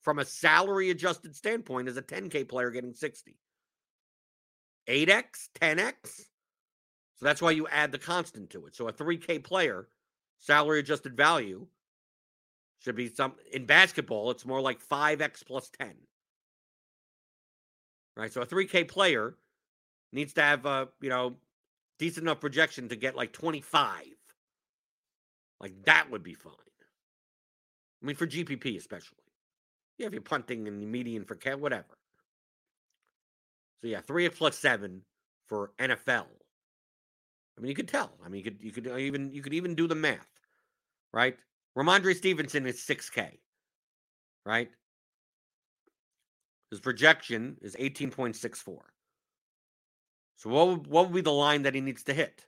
[0.00, 3.36] from a salary adjusted standpoint as a 10K player getting 60?
[4.88, 5.94] 8x, 10x?
[7.16, 8.76] So that's why you add the constant to it.
[8.76, 9.88] So a 3K player,
[10.38, 11.66] salary adjusted value,
[12.80, 15.94] should be some in basketball, it's more like 5x plus 10.
[18.16, 18.32] Right?
[18.32, 19.34] So a 3K player
[20.12, 21.36] needs to have a, you know,
[21.98, 24.04] decent enough projection to get like 25.
[25.62, 26.52] Like that would be fine.
[28.02, 29.18] I mean, for GPP especially.
[29.96, 31.96] Yeah, if you're punting and the median for cat, whatever.
[33.80, 35.02] So yeah, three plus seven
[35.46, 36.26] for NFL
[37.56, 38.12] I mean, you could tell.
[38.24, 40.28] I mean, you could you could uh, even you could even do the math,
[41.12, 41.36] right?
[41.76, 43.38] Rhamondre Stevenson is 6K,
[44.44, 44.70] right?
[46.70, 48.78] His projection is 18.64.
[50.36, 52.44] So what would, what would be the line that he needs to hit?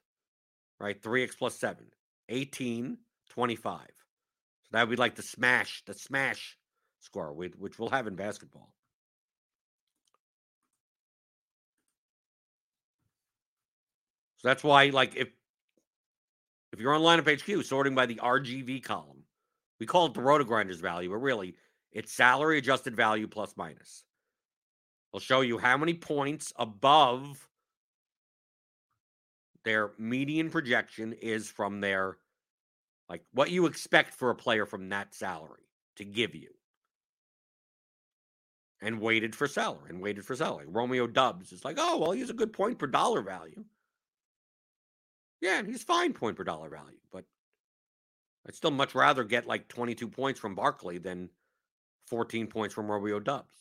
[0.78, 1.00] Right?
[1.00, 1.86] 3x plus 7.
[2.28, 2.98] 18,
[3.34, 3.80] 25.
[3.80, 6.56] So that would be like the smash, the smash
[7.00, 8.72] score, which we'll have in basketball.
[14.38, 15.28] So that's why, like, if
[16.72, 19.22] if you're on lineup HQ sorting by the RGV column,
[19.78, 21.54] we call it the Roto Grinders value, but really
[21.92, 24.04] it's salary adjusted value plus minus.
[25.12, 27.48] I'll show you how many points above
[29.64, 32.18] their median projection is from their
[33.14, 36.48] like what you expect for a player from that salary to give you.
[38.82, 40.66] And waited for salary and waited for salary.
[40.68, 43.64] Romeo Doubs is like, oh, well, he's a good point per dollar value.
[45.40, 47.24] Yeah, and he's fine point per dollar value, but
[48.48, 51.30] I'd still much rather get like 22 points from Barkley than
[52.08, 53.54] 14 points from Romeo Doubs.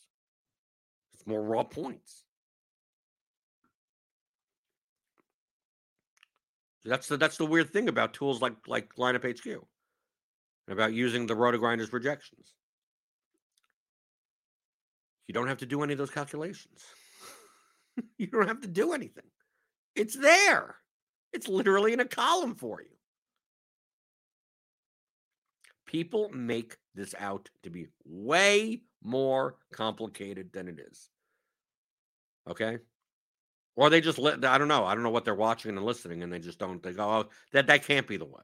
[1.12, 2.23] It's more raw points.
[6.84, 9.58] That's the that's the weird thing about tools like like lineup HQ and
[10.68, 12.52] about using the RotoGrinders projections.
[15.26, 16.84] You don't have to do any of those calculations.
[18.18, 19.24] you don't have to do anything.
[19.94, 20.76] It's there.
[21.32, 22.88] It's literally in a column for you.
[25.86, 31.08] People make this out to be way more complicated than it is.
[32.48, 32.78] Okay?
[33.76, 34.84] Or they just let I don't know.
[34.84, 36.82] I don't know what they're watching and listening, and they just don't.
[36.82, 38.42] They go, "Oh, that that can't be the way."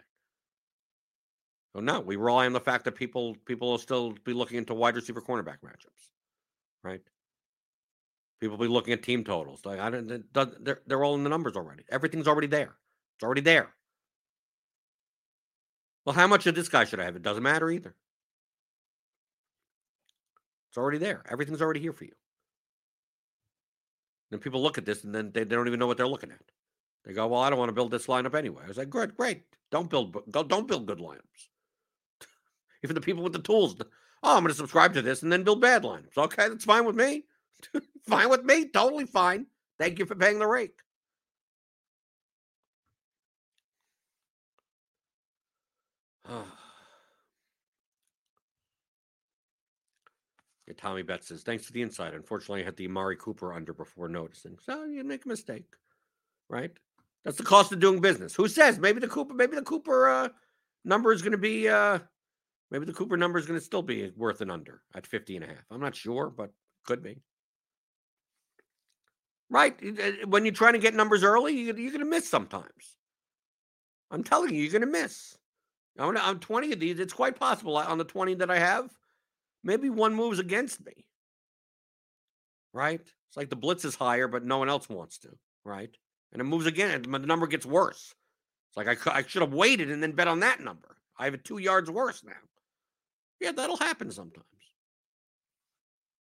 [1.75, 4.75] So no, we rely on the fact that people people will still be looking into
[4.75, 6.11] wide receiver cornerback matchups,
[6.83, 7.01] right?
[8.41, 9.65] People be looking at team totals.
[9.65, 10.25] Like I don't,
[10.65, 11.85] they're they're all in the numbers already.
[11.91, 12.75] Everything's already there.
[13.17, 13.73] It's already there.
[16.05, 17.17] Well, how much of this guy should I have?
[17.17, 17.95] It doesn't matter either.
[20.71, 21.23] It's already there.
[21.29, 22.13] Everything's already here for you.
[24.31, 26.31] Then people look at this and then they, they don't even know what they're looking
[26.31, 26.41] at.
[27.05, 29.17] They go, "Well, I don't want to build this lineup anyway." I was like, "Great,
[29.17, 29.45] great.
[29.71, 31.49] Don't build don't build good lineups."
[32.85, 33.77] Even the people with the tools,
[34.23, 36.17] oh, I'm going to subscribe to this and then build bad lineups.
[36.17, 37.25] Okay, that's fine with me.
[38.07, 38.69] fine with me.
[38.69, 39.47] Totally fine.
[39.79, 40.79] Thank you for paying the rake.
[46.33, 46.60] Ah.
[50.81, 52.15] Tommy Betts says, thanks for the insight.
[52.15, 54.57] Unfortunately, I had the Amari Cooper under before noticing.
[54.65, 55.67] So you make a mistake,
[56.49, 56.71] right?
[57.25, 58.35] That's the cost of doing business.
[58.35, 60.29] Who says maybe the Cooper, maybe the Cooper uh,
[60.85, 61.99] number is going to be, uh,
[62.71, 65.45] maybe the Cooper number is going to still be worth an under at 50 and
[65.45, 65.65] a half.
[65.71, 66.51] I'm not sure, but
[66.87, 67.21] could be.
[69.51, 69.77] Right?
[70.27, 72.97] When you're trying to get numbers early, you're going to miss sometimes.
[74.11, 75.37] I'm telling you, you're going to miss.
[75.99, 77.01] I'm, on 20 of these.
[77.01, 78.91] It's quite possible on the 20 that I have
[79.63, 81.07] maybe one moves against me.
[82.73, 83.01] Right?
[83.01, 85.31] It's like the blitz is higher, but no one else wants to.
[85.65, 85.91] Right?
[86.33, 88.15] And it moves again, and the number gets worse.
[88.69, 90.97] It's like I, I should have waited and then bet on that number.
[91.19, 92.33] I have it two yards worse now.
[93.41, 94.45] Yeah, that'll happen sometimes.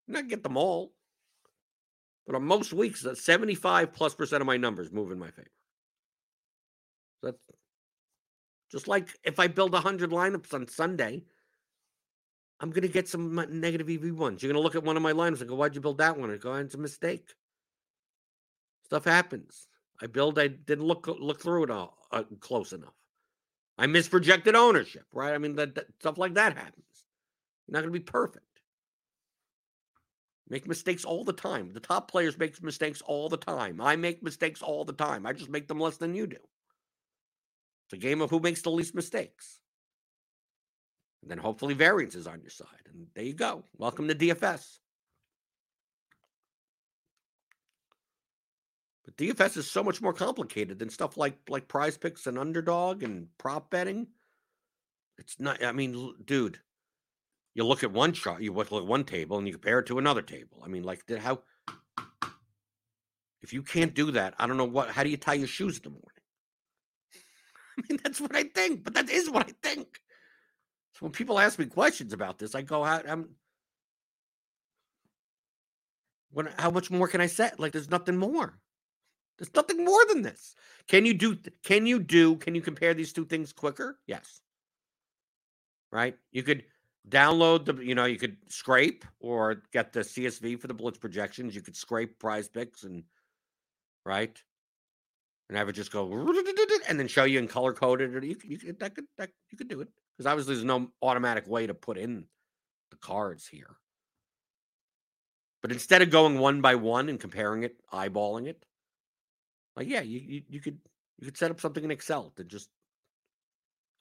[0.08, 0.92] Not get them all,
[2.26, 5.48] but on most weeks, 75 plus percent of my numbers move in my favor.
[7.22, 7.38] That's
[8.72, 11.24] just like if I build 100 lineups on Sunday,
[12.64, 14.42] I'm going to get some negative EV ones.
[14.42, 16.18] You're going to look at one of my lines and go, why'd you build that
[16.18, 16.36] one?
[16.38, 17.28] Go, it's a mistake.
[18.86, 19.68] Stuff happens.
[20.02, 22.94] I build, I didn't look look through it all uh, close enough.
[23.78, 25.34] I misprojected ownership, right?
[25.34, 26.86] I mean, that, that stuff like that happens.
[27.68, 28.46] You're not going to be perfect.
[30.48, 31.74] Make mistakes all the time.
[31.74, 33.82] The top players make mistakes all the time.
[33.82, 35.26] I make mistakes all the time.
[35.26, 36.38] I just make them less than you do.
[37.88, 39.60] It's a game of who makes the least mistakes.
[41.24, 42.68] And then hopefully variance is on your side.
[42.92, 43.64] And there you go.
[43.78, 44.80] Welcome to DFS.
[49.06, 53.04] But DFS is so much more complicated than stuff like like prize picks and underdog
[53.04, 54.08] and prop betting.
[55.18, 56.60] It's not, I mean, dude,
[57.54, 60.00] you look at one chart, you look at one table and you compare it to
[60.00, 60.62] another table.
[60.64, 61.40] I mean, like how
[63.42, 65.78] if you can't do that, I don't know what how do you tie your shoes
[65.78, 66.10] in the morning?
[67.78, 70.02] I mean, that's what I think, but that is what I think.
[71.04, 73.28] When people ask me questions about this, I go, I'm
[76.32, 77.52] when how much more can I say?
[77.58, 78.58] Like there's nothing more.
[79.38, 80.56] There's nothing more than this.
[80.88, 84.00] Can you do can you do can you compare these two things quicker?
[84.08, 84.40] Yes.
[85.92, 86.18] Right?
[86.32, 86.64] You could
[87.10, 91.54] download the you know, you could scrape or get the CSV for the blitz projections.
[91.54, 93.04] You could scrape prize picks and
[94.06, 94.42] right?
[95.50, 96.10] And have it just go
[96.88, 99.82] and then show you in color coded you, you that could that you could do
[99.82, 102.26] it because obviously there's no automatic way to put in
[102.92, 103.76] the cards here.
[105.62, 108.66] But instead of going one by one and comparing it, eyeballing it,
[109.76, 110.80] like yeah, you you, you could
[111.20, 112.70] you could set up something in Excel to just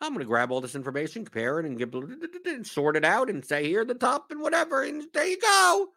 [0.00, 3.30] I'm going to grab all this information, compare it, and give and sort it out,
[3.30, 5.88] and say here the top and whatever, and there you go.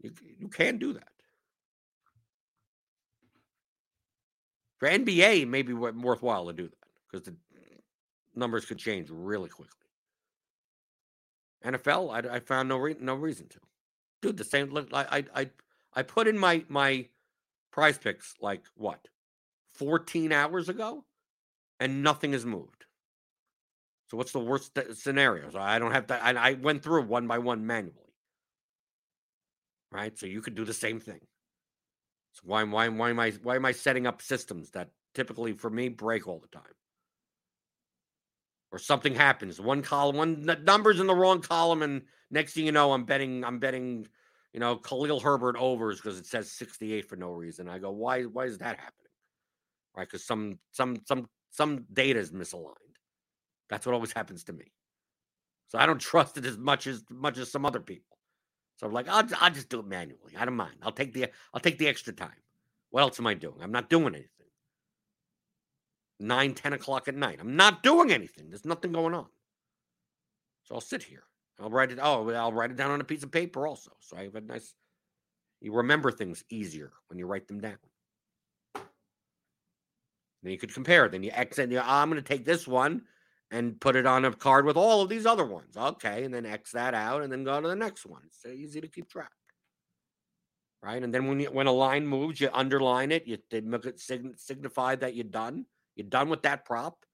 [0.00, 1.08] You you can do that.
[4.78, 7.34] For NBA, it may be worthwhile to do that because the
[8.34, 9.74] numbers could change really quickly.
[11.64, 13.58] NFL, I, I found no re- no reason to.
[14.22, 14.70] Dude, the same.
[14.70, 15.50] Look, I I
[15.94, 17.08] I put in my my
[17.72, 19.08] prize picks like what,
[19.74, 21.04] fourteen hours ago,
[21.80, 22.86] and nothing has moved.
[24.10, 25.50] So what's the worst scenario?
[25.50, 26.22] So I don't have to.
[26.22, 28.14] I, I went through one by one manually,
[29.92, 30.16] right?
[30.18, 31.20] So you could do the same thing.
[32.32, 35.70] So why why why am I why am I setting up systems that typically for
[35.70, 36.72] me break all the time?
[38.70, 42.72] Or something happens, one column, one numbers in the wrong column, and next thing you
[42.72, 44.06] know, I'm betting I'm betting,
[44.52, 47.66] you know, Khalil Herbert overs because it says 68 for no reason.
[47.68, 48.92] I go, why why is that happening?
[49.96, 50.06] Right?
[50.06, 52.74] Because some some some some data is misaligned.
[53.70, 54.72] That's what always happens to me.
[55.68, 58.18] So I don't trust it as much as much as some other people.
[58.76, 60.34] So I'm like, I'll, I'll just do it manually.
[60.38, 60.76] I don't mind.
[60.82, 62.30] I'll take the I'll take the extra time.
[62.90, 63.56] What else am I doing?
[63.62, 64.37] I'm not doing anything.
[66.20, 67.38] Nine, 10 o'clock at night.
[67.40, 68.48] I'm not doing anything.
[68.48, 69.26] There's nothing going on.
[70.64, 71.22] So I'll sit here.
[71.60, 71.98] I'll write it.
[72.00, 73.92] Oh, I'll write it down on a piece of paper also.
[74.00, 74.74] So I have a nice.
[75.60, 77.78] You remember things easier when you write them down.
[80.42, 81.08] Then you could compare.
[81.08, 83.02] Then you X and you, ah, I'm going to take this one
[83.50, 85.76] and put it on a card with all of these other ones.
[85.76, 86.24] Okay.
[86.24, 88.22] And then X that out and then go to the next one.
[88.26, 89.32] It's so easy to keep track.
[90.82, 91.02] Right.
[91.02, 93.26] And then when you, when a line moves, you underline it.
[93.26, 95.66] You make it signify that you're done.
[95.98, 97.04] You're done with that prop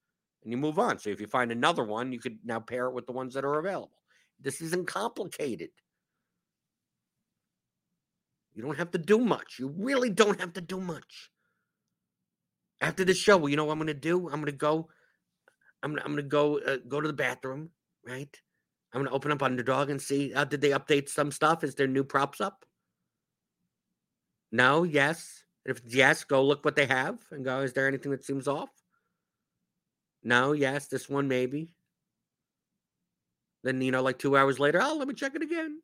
[0.43, 0.99] and you move on.
[0.99, 3.43] So if you find another one, you could now pair it with the ones that
[3.43, 3.99] are available.
[4.39, 5.71] This isn't complicated.
[8.53, 9.57] You don't have to do much.
[9.57, 11.31] You really don't have to do much.
[12.79, 14.27] After the show, you know what I'm going to do?
[14.27, 14.89] I'm going to go.
[15.81, 17.71] I'm gonna, I'm going to go uh, go to the bathroom,
[18.05, 18.29] right?
[18.93, 20.33] I'm going to open up Underdog and see.
[20.33, 21.63] Uh, did they update some stuff?
[21.63, 22.65] Is there new props up?
[24.51, 24.83] No.
[24.83, 25.44] Yes.
[25.65, 27.61] If yes, go look what they have and go.
[27.61, 28.69] Is there anything that seems off?
[30.23, 30.51] No.
[30.53, 30.87] Yes.
[30.87, 31.69] This one maybe.
[33.63, 35.81] Then you know, like two hours later, oh, let me check it again.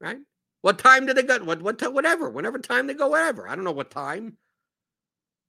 [0.00, 0.18] Right?
[0.62, 1.38] What time did they go?
[1.44, 2.30] What what whatever?
[2.30, 3.48] Whenever time they go, whatever.
[3.48, 4.38] I don't know what time.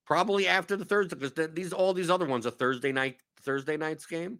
[0.06, 4.06] Probably after the Thursday, because these all these other ones are Thursday night, Thursday night's
[4.06, 4.40] game.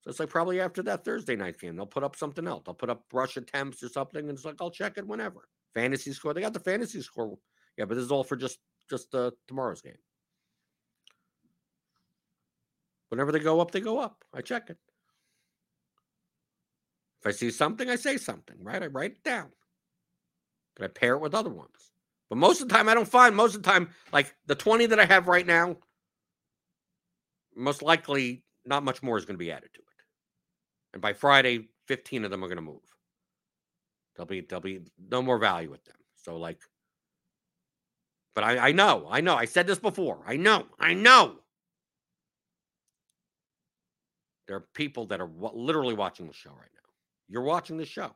[0.00, 2.62] So it's like probably after that Thursday night game, they'll put up something else.
[2.64, 5.46] They'll put up rush attempts or something, and it's like I'll check it whenever.
[5.74, 7.36] Fantasy score, they got the fantasy score.
[7.76, 8.58] Yeah, but this is all for just
[8.88, 9.98] just uh, tomorrow's game.
[13.08, 14.24] Whenever they go up, they go up.
[14.32, 14.78] I check it.
[17.20, 18.82] If I see something, I say something, right?
[18.82, 19.50] I write it down.
[20.76, 21.92] Can I pair it with other ones?
[22.28, 23.34] But most of the time, I don't find.
[23.34, 25.76] Most of the time, like the 20 that I have right now,
[27.56, 29.86] most likely not much more is going to be added to it.
[30.92, 32.80] And by Friday, 15 of them are going to move.
[34.14, 35.96] There'll be there'll be no more value with them.
[36.16, 36.60] So like,
[38.34, 39.34] but I, I know, I know.
[39.34, 40.20] I said this before.
[40.26, 41.36] I know, I know.
[44.46, 46.90] There are people that are w- literally watching the show right now.
[47.28, 48.10] You're watching the show.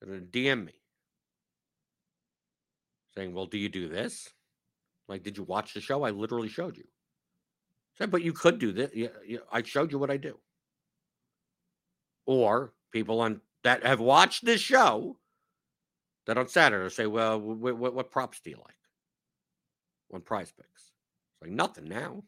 [0.00, 0.72] They're going to DM me
[3.16, 4.28] saying, Well, do you do this?
[5.08, 6.02] Like, did you watch the show?
[6.02, 6.84] I literally showed you.
[7.98, 8.90] said, but you could do this.
[9.52, 10.38] I showed you what I do.
[12.26, 15.18] Or people on that have watched this show
[16.26, 18.76] that on Saturday say, Well, what, what, what props do you like?
[20.08, 20.68] One prize picks.
[20.82, 22.22] It's like nothing now.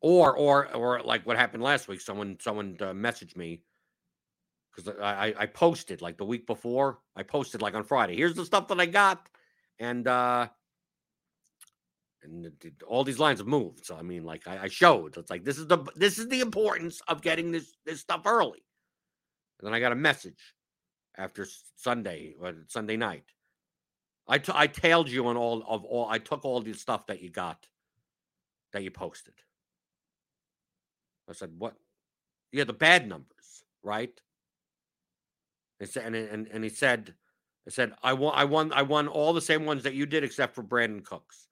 [0.00, 2.00] Or or or like what happened last week.
[2.00, 3.62] Someone someone uh, messaged me
[4.70, 7.00] because I, I posted like the week before.
[7.16, 8.14] I posted like on Friday.
[8.14, 9.28] Here's the stuff that I got,
[9.80, 10.48] and uh
[12.22, 12.52] and
[12.86, 13.84] all these lines have moved.
[13.86, 15.16] So I mean, like I, I showed.
[15.16, 18.62] It's like this is the this is the importance of getting this this stuff early.
[19.58, 20.54] And then I got a message
[21.18, 21.46] after
[21.76, 23.24] Sunday or Sunday night.
[24.28, 26.08] I, t- I tailed you on all of all.
[26.08, 27.66] I took all the stuff that you got
[28.72, 29.34] that you posted.
[31.28, 31.74] I said, "What?
[32.52, 34.18] Yeah, the bad numbers, right?"
[35.82, 37.14] Said, and, and and he said,
[37.66, 40.24] "I said I won, I won, I won all the same ones that you did,
[40.24, 41.48] except for Brandin Cooks,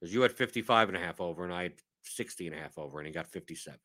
[0.00, 2.78] because you had 55 and a half over, and I had 60 and a half
[2.78, 3.78] over, and he got 57."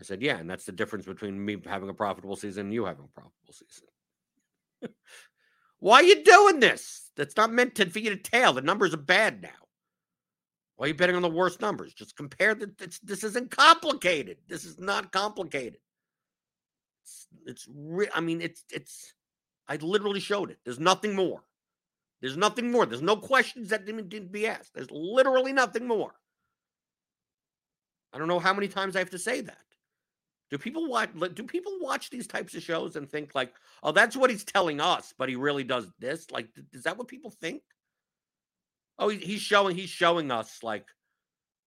[0.00, 2.86] I said, "Yeah, and that's the difference between me having a profitable season and you
[2.86, 3.88] having a profitable season."
[5.78, 7.10] Why are you doing this?
[7.16, 8.52] That's not meant to, for you to tail.
[8.52, 9.48] The numbers are bad now.
[10.76, 11.92] Why are you betting on the worst numbers?
[11.92, 12.72] Just compare the.
[13.02, 14.38] this isn't complicated.
[14.48, 15.80] This is not complicated.
[17.02, 19.12] It's, it's re- I mean, it's it's.
[19.68, 20.58] I literally showed it.
[20.64, 21.44] There's nothing more.
[22.20, 22.86] There's nothing more.
[22.86, 24.74] There's no questions that didn't, didn't be asked.
[24.74, 26.14] There's literally nothing more.
[28.12, 29.58] I don't know how many times I have to say that.
[30.50, 31.10] Do people watch?
[31.34, 34.80] Do people watch these types of shows and think like, "Oh, that's what he's telling
[34.80, 36.30] us," but he really does this?
[36.30, 37.62] Like, is that what people think?
[38.98, 40.86] Oh, he's showing he's showing us like,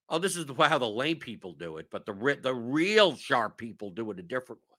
[0.10, 3.90] oh, this is how the lame people do it, but the the real sharp people
[3.90, 4.78] do it a different way.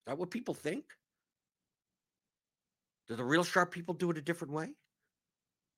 [0.00, 0.84] Is that what people think?
[3.08, 4.70] Do the real sharp people do it a different way?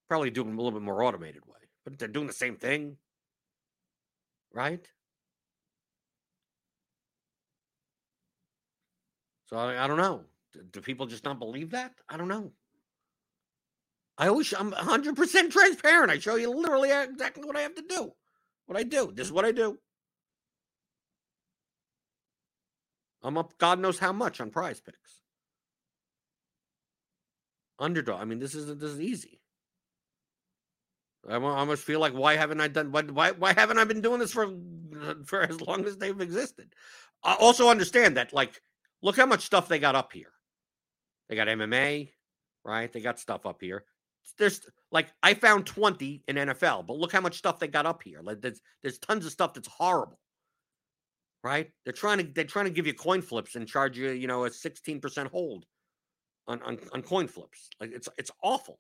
[0.09, 2.97] Probably do doing a little bit more automated way, but they're doing the same thing,
[4.53, 4.89] right?
[9.49, 10.25] So I, I don't know.
[10.53, 11.93] Do, do people just not believe that?
[12.09, 12.53] I don't know.
[14.19, 16.11] I always I'm 100% transparent.
[16.13, 18.13] I show you literally exactly what I have to do.
[18.67, 19.13] What I do.
[19.15, 19.79] This is what I do.
[23.23, 25.21] I'm up God knows how much on prize picks.
[27.79, 28.21] Underdog.
[28.21, 29.41] I mean, this is this is easy.
[31.29, 34.33] I almost feel like why haven't I done why why haven't I been doing this
[34.33, 34.49] for
[35.27, 36.75] for as long as they've existed?
[37.25, 38.61] I also understand that like
[39.03, 40.33] look how much stuff they got up here.
[41.29, 42.11] They got MMA,
[42.65, 42.93] right?
[42.93, 43.85] They got stuff up here.
[44.39, 44.61] There's
[44.93, 48.21] like I found 20 in NFL, but look how much stuff they got up here.
[48.23, 50.19] Like there's there's tons of stuff that's horrible.
[51.45, 51.71] Right?
[51.85, 54.45] They're trying to they're trying to give you coin flips and charge you, you know,
[54.45, 55.65] a 16% hold
[56.47, 57.69] on, on, on coin flips.
[57.81, 58.79] Like it's it's awful.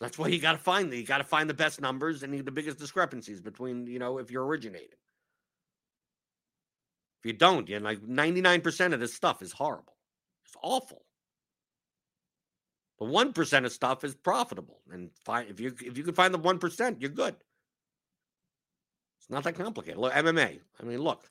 [0.00, 2.32] That's why you got to find the you got to find the best numbers and
[2.32, 4.98] the biggest discrepancies between you know if you're originating.
[7.20, 9.96] If you don't, you know, like 99% of this stuff is horrible.
[10.44, 11.02] It's awful.
[12.98, 16.38] The one percent of stuff is profitable, and if you if you can find the
[16.38, 17.36] one percent, you're good.
[19.20, 19.98] It's not that complicated.
[19.98, 20.58] Look, MMA.
[20.80, 21.30] I mean, look.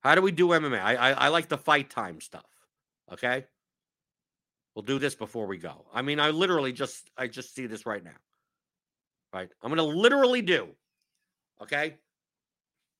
[0.00, 0.80] How do we do MMA?
[0.80, 2.44] I, I, I like the fight time stuff.
[3.12, 3.44] Okay.
[4.74, 5.86] We'll do this before we go.
[5.94, 8.18] I mean, I literally just I just see this right now.
[9.32, 9.48] Right.
[9.62, 10.68] I'm gonna literally do.
[11.62, 11.94] Okay.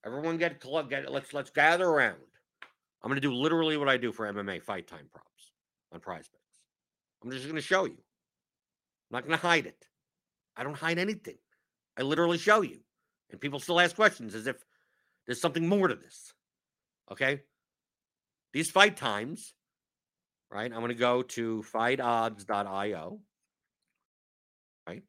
[0.04, 2.18] Everyone get club, get let's let's gather around.
[3.02, 5.52] I'm gonna do literally what I do for MMA fight time props
[5.92, 6.44] on PrizePicks.
[7.24, 7.92] I'm just going to show you.
[7.92, 9.86] I'm not going to hide it.
[10.56, 11.38] I don't hide anything.
[11.98, 12.80] I literally show you.
[13.30, 14.56] And people still ask questions as if
[15.26, 16.34] there's something more to this.
[17.10, 17.40] Okay?
[18.52, 19.54] These fight times,
[20.50, 20.70] right?
[20.70, 23.20] I'm going to go to fightodds.io.
[24.86, 25.02] Right?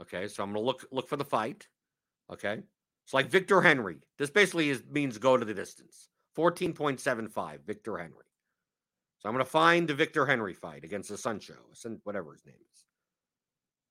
[0.00, 1.68] Okay, so I'm going to look look for the fight.
[2.32, 2.62] Okay?
[3.04, 3.98] It's like Victor Henry.
[4.18, 6.08] This basically is means go to the distance.
[6.36, 8.24] 14.75 Victor Henry.
[9.18, 11.54] So I'm going to find the Victor Henry fight against the Suncho,
[12.04, 12.84] whatever his name is.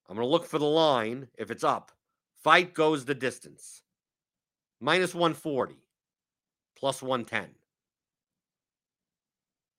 [0.09, 1.29] I'm going to look for the line.
[1.37, 1.91] If it's up,
[2.43, 3.83] fight goes the distance.
[4.81, 5.75] Minus 140,
[6.75, 7.47] plus 110.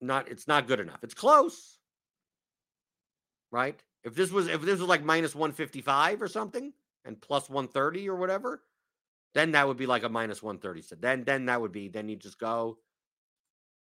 [0.01, 1.05] Not, it's not good enough.
[1.05, 1.79] It's close,
[3.51, 3.79] right?
[4.05, 6.73] If this was, if this was like minus 155 or something,
[7.05, 8.63] and plus 130 or whatever,
[9.35, 10.83] then that would be like a minus 130.
[10.83, 12.79] So then, then that would be, then you just go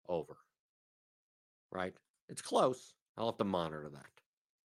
[0.09, 0.37] over
[1.71, 1.93] right?
[2.29, 2.93] It's close.
[3.17, 4.05] I'll have to monitor that,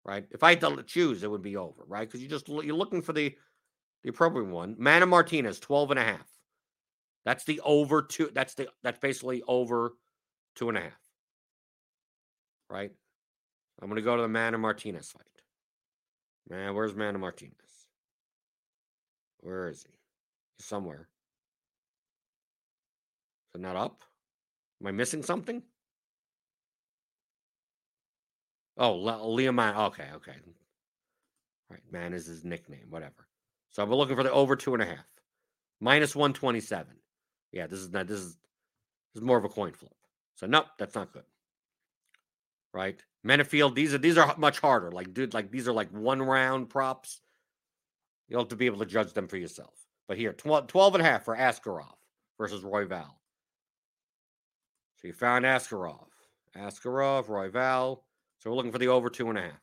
[0.04, 0.26] right?
[0.30, 2.06] If I had to choose, it would be over, right?
[2.06, 3.34] Because you just you're looking for the
[4.02, 4.76] the appropriate one.
[4.78, 6.28] Mana Martinez, 12 and a half.
[7.24, 8.30] That's the over two.
[8.34, 9.94] That's the that's basically over
[10.54, 10.92] two and a half.
[12.68, 12.92] Right?
[13.80, 15.22] I'm gonna go to the Mana Martinez fight.
[16.48, 17.54] Man, where's Mana Martinez?
[19.40, 19.94] Where is he?
[20.58, 21.08] Somewhere.
[23.54, 24.04] Is it not up?
[24.80, 25.62] Am I missing something?
[28.76, 29.76] Oh, Liam Man.
[29.76, 30.32] Okay, okay.
[31.70, 33.26] All right, man is his nickname, whatever.
[33.70, 35.06] So we're looking for the over two and a half.
[35.80, 36.94] Minus 127.
[37.52, 38.36] Yeah, this is not this is
[39.14, 39.94] this is more of a coin flip.
[40.34, 41.24] So nope, that's not good.
[42.72, 43.00] Right?
[43.26, 44.90] Menifield, these are these are much harder.
[44.90, 47.20] Like, dude, like these are like one round props.
[48.28, 49.74] You'll have to be able to judge them for yourself.
[50.06, 51.94] But here, 12, 12 and a half for Askarov
[52.38, 53.10] versus Royval.
[54.96, 56.06] So you found Askarov.
[56.56, 58.00] Askarov, Royval.
[58.38, 59.60] So we're looking for the over two and a half.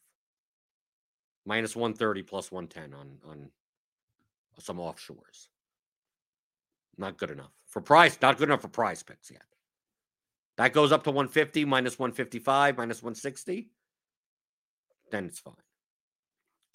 [1.45, 3.49] Minus 130 plus 110 on on
[4.59, 5.47] some offshores.
[6.97, 7.51] Not good enough.
[7.67, 9.43] For price, not good enough for PrizePicks yet.
[10.57, 13.69] That goes up to 150, minus 155, minus 160.
[15.09, 15.55] Then it's fine.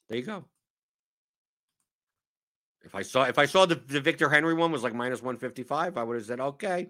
[0.08, 0.44] There you go.
[2.86, 5.98] If I saw if I saw the, the Victor Henry one was like minus 155,
[5.98, 6.88] I would have said, okay,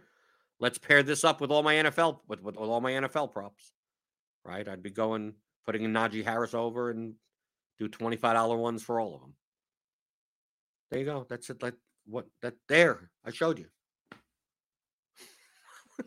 [0.60, 3.72] let's pair this up with all my NFL with, with all my NFL props
[4.46, 4.66] right?
[4.68, 5.34] I'd be going
[5.64, 7.14] putting in Najee Harris over and
[7.78, 9.34] do twenty five dollar ones for all of them.
[10.90, 11.26] There you go.
[11.28, 11.62] That's it.
[11.62, 11.74] Like
[12.06, 13.10] what that there.
[13.24, 13.66] I showed you.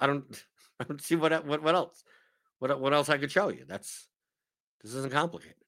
[0.00, 0.24] I don't.
[0.80, 2.02] I don't see what what what else.
[2.58, 3.64] What what else I could show you?
[3.66, 4.08] That's
[4.82, 5.63] this isn't complicated.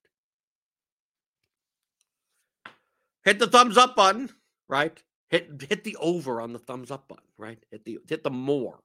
[3.27, 4.31] Hit the thumbs up button,
[4.68, 4.97] right?
[5.31, 7.59] Hit hit the over on the thumbs up button, right?
[7.72, 8.79] Hit the hit the more.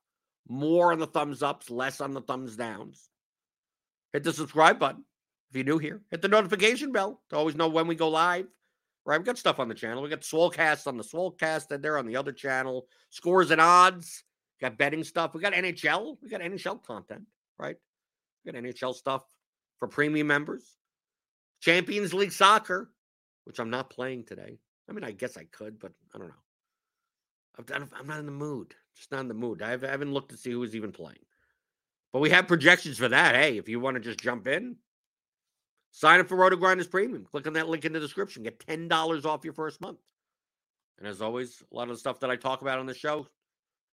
[0.49, 3.07] More on the thumbs ups, less on the thumbs downs.
[4.13, 5.05] Hit the subscribe button
[5.51, 6.01] if you're new here.
[6.09, 8.47] Hit the notification bell to always know when we go live.
[9.05, 10.01] Right, we got stuff on the channel.
[10.01, 12.87] We got Swolecast on the Swolecast, and they're on the other channel.
[13.11, 14.23] Scores and odds.
[14.59, 15.35] Got betting stuff.
[15.35, 16.17] We got NHL.
[16.21, 17.23] We got NHL content.
[17.59, 17.75] Right.
[18.43, 19.23] We got NHL stuff
[19.79, 20.77] for premium members.
[21.61, 22.91] Champions League soccer,
[23.45, 24.59] which I'm not playing today.
[24.89, 26.33] I mean, I guess I could, but I don't know.
[27.57, 27.89] I've done.
[27.97, 28.73] I'm not in the mood.
[28.95, 29.61] Just not in the mood.
[29.61, 31.19] I haven't looked to see who's even playing.
[32.13, 33.35] But we have projections for that.
[33.35, 34.75] Hey, if you want to just jump in,
[35.91, 37.25] sign up for RotoGrinders Premium.
[37.25, 38.43] Click on that link in the description.
[38.43, 39.99] Get $10 off your first month.
[40.97, 43.27] And as always, a lot of the stuff that I talk about on the show,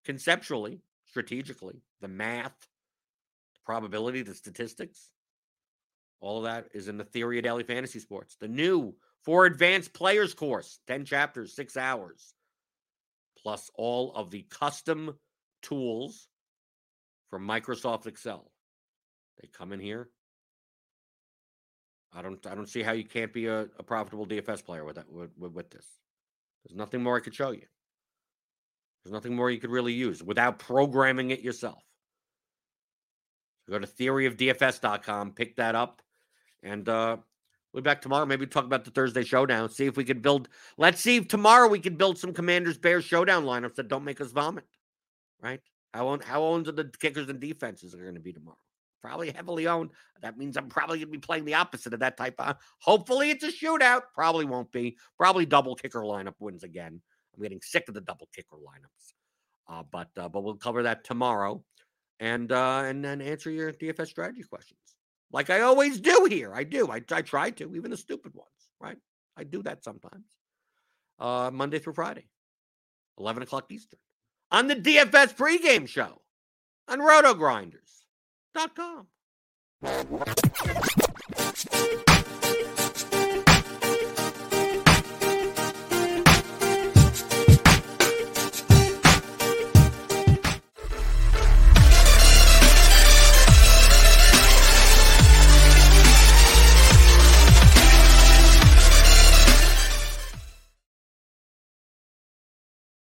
[0.05, 2.55] conceptually, strategically, the math,
[3.53, 5.11] the probability, the statistics,
[6.19, 8.35] all of that is in the Theory of Daily Fantasy Sports.
[8.39, 8.93] The new
[9.23, 12.33] for advanced players course, 10 chapters, six hours,
[13.37, 15.15] plus all of the custom
[15.61, 16.27] tools
[17.29, 18.51] from Microsoft Excel.
[19.41, 20.09] They come in here.
[22.11, 24.95] I don't I don't see how you can't be a, a profitable DFS player with
[24.95, 25.85] that with, with, with this.
[26.65, 27.65] There's nothing more I could show you.
[29.03, 31.81] There's nothing more you could really use without programming it yourself.
[33.65, 36.01] So go to theoryofdfs.com, pick that up,
[36.63, 37.17] and uh,
[37.73, 38.25] we'll be back tomorrow.
[38.25, 39.69] Maybe talk about the Thursday showdown.
[39.69, 40.49] See if we could build.
[40.77, 44.21] Let's see if tomorrow we can build some Commanders Bears showdown lineups that don't make
[44.21, 44.65] us vomit.
[45.41, 45.61] Right?
[45.93, 48.57] How owned, how owned are the kickers and defenses are going to be tomorrow?
[49.01, 49.91] Probably heavily owned.
[50.21, 52.57] That means I'm probably going to be playing the opposite of that type of.
[52.79, 54.01] Hopefully, it's a shootout.
[54.13, 54.97] Probably won't be.
[55.17, 57.01] Probably double kicker lineup wins again.
[57.35, 59.13] I'm getting sick of the double kicker lineups.
[59.69, 61.63] Uh, but uh, but we'll cover that tomorrow,
[62.19, 64.79] and uh, and then answer your DFS strategy questions
[65.31, 66.53] like I always do here.
[66.53, 66.89] I do.
[66.89, 68.47] I, I try to, even the stupid ones,
[68.79, 68.97] right?
[69.37, 70.25] I do that sometimes.
[71.19, 72.27] Uh, Monday through Friday,
[73.19, 73.99] 11 o'clock Eastern,
[74.51, 76.21] on the DFS pregame show
[76.87, 79.07] on rotogrinders.com.